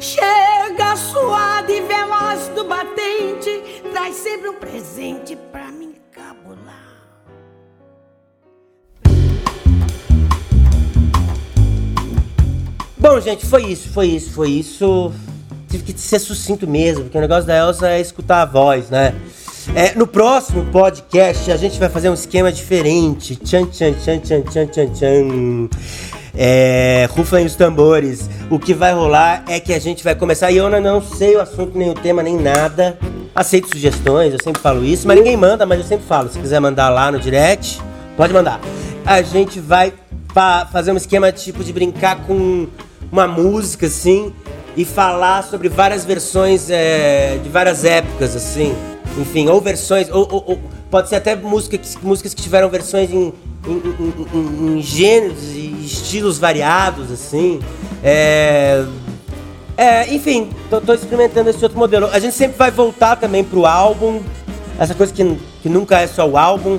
Chega 0.00 0.96
suado 0.96 1.70
e 1.70 1.80
veloz 1.82 2.48
do 2.48 2.64
batente, 2.64 3.82
traz 3.92 4.14
sempre 4.16 4.48
um 4.48 4.54
presente 4.54 5.36
pra 5.50 5.70
me 5.70 5.86
encabular. 5.86 6.86
Bom, 12.98 13.20
gente, 13.20 13.46
foi 13.46 13.64
isso, 13.66 13.88
foi 13.90 14.06
isso, 14.08 14.32
foi 14.32 14.50
isso. 14.50 15.12
Tive 15.68 15.92
que 15.92 16.00
ser 16.00 16.18
sucinto 16.18 16.66
mesmo, 16.66 17.04
porque 17.04 17.18
o 17.18 17.20
negócio 17.20 17.46
da 17.46 17.56
Elsa 17.56 17.88
é 17.90 18.00
escutar 18.00 18.42
a 18.42 18.46
voz, 18.46 18.90
né? 18.90 19.14
É, 19.74 19.94
no 19.94 20.06
próximo 20.06 20.64
podcast 20.66 21.50
a 21.50 21.56
gente 21.56 21.78
vai 21.78 21.88
fazer 21.88 22.08
um 22.08 22.14
esquema 22.14 22.52
diferente. 22.52 23.36
Tchan, 23.36 23.66
tchan, 23.66 23.92
tchan, 23.94 24.18
tchan, 24.20 24.42
tchan, 24.42 24.66
tchan, 24.66 24.86
tchan. 24.88 25.68
É, 26.34 27.08
rufem 27.10 27.46
os 27.46 27.54
tambores. 27.54 28.28
O 28.50 28.58
que 28.58 28.74
vai 28.74 28.92
rolar 28.92 29.44
é 29.48 29.58
que 29.58 29.72
a 29.72 29.78
gente 29.78 30.04
vai 30.04 30.14
começar. 30.14 30.50
E 30.50 30.56
eu 30.56 30.68
não 30.68 31.02
sei 31.02 31.36
o 31.36 31.40
assunto, 31.40 31.76
nem 31.76 31.90
o 31.90 31.94
tema, 31.94 32.22
nem 32.22 32.36
nada. 32.36 32.98
Aceito 33.34 33.68
sugestões, 33.68 34.32
eu 34.32 34.38
sempre 34.42 34.60
falo 34.60 34.84
isso. 34.84 35.06
Mas 35.06 35.16
ninguém 35.16 35.36
manda, 35.36 35.66
mas 35.66 35.78
eu 35.78 35.84
sempre 35.84 36.06
falo. 36.06 36.28
Se 36.30 36.38
quiser 36.38 36.60
mandar 36.60 36.88
lá 36.88 37.10
no 37.10 37.18
direct, 37.18 37.80
pode 38.16 38.32
mandar. 38.32 38.60
A 39.04 39.20
gente 39.22 39.60
vai 39.60 39.92
fazer 40.70 40.92
um 40.92 40.96
esquema 40.96 41.32
tipo 41.32 41.64
de 41.64 41.72
brincar 41.72 42.26
com 42.26 42.66
uma 43.10 43.26
música 43.26 43.86
assim 43.86 44.32
e 44.76 44.84
falar 44.84 45.42
sobre 45.42 45.68
várias 45.68 46.04
versões 46.04 46.68
é, 46.68 47.38
de 47.42 47.48
várias 47.48 47.84
épocas 47.84 48.36
assim. 48.36 48.74
Enfim, 49.16 49.48
ou 49.48 49.60
versões, 49.60 50.10
ou, 50.10 50.28
ou, 50.30 50.44
ou 50.46 50.60
pode 50.90 51.08
ser 51.08 51.16
até 51.16 51.34
música 51.34 51.78
que, 51.78 51.88
músicas 52.02 52.34
que 52.34 52.42
tiveram 52.42 52.68
versões 52.68 53.10
em, 53.10 53.32
em, 53.66 53.82
em, 54.34 54.78
em 54.78 54.82
gêneros 54.82 55.42
e 55.54 55.84
estilos 55.84 56.38
variados, 56.38 57.10
assim. 57.10 57.60
É, 58.04 58.84
é, 59.76 60.14
enfim, 60.14 60.50
tô, 60.70 60.80
tô, 60.80 60.94
experimentando 60.94 61.50
esse 61.50 61.62
outro 61.62 61.78
modelo. 61.78 62.06
A 62.12 62.18
gente 62.18 62.34
sempre 62.34 62.56
vai 62.56 62.70
voltar 62.70 63.16
também 63.16 63.42
pro 63.42 63.66
álbum, 63.66 64.20
essa 64.78 64.94
coisa 64.94 65.12
que, 65.12 65.38
que 65.62 65.68
nunca 65.68 66.00
é 66.00 66.06
só 66.06 66.28
o 66.28 66.36
álbum, 66.36 66.78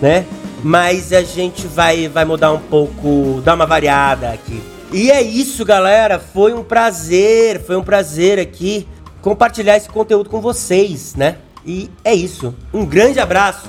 né? 0.00 0.24
Mas 0.62 1.12
a 1.12 1.22
gente 1.22 1.66
vai, 1.66 2.08
vai 2.08 2.24
mudar 2.24 2.52
um 2.52 2.58
pouco, 2.58 3.40
dar 3.44 3.54
uma 3.54 3.66
variada 3.66 4.30
aqui. 4.30 4.60
E 4.92 5.10
é 5.10 5.20
isso, 5.20 5.64
galera. 5.64 6.18
Foi 6.18 6.52
um 6.54 6.62
prazer, 6.62 7.62
foi 7.62 7.76
um 7.76 7.82
prazer 7.82 8.38
aqui 8.38 8.86
compartilhar 9.20 9.76
esse 9.76 9.88
conteúdo 9.88 10.30
com 10.30 10.40
vocês, 10.40 11.14
né? 11.14 11.36
E 11.66 11.90
é 12.04 12.14
isso. 12.14 12.54
Um 12.72 12.86
grande 12.86 13.18
abraço. 13.18 13.68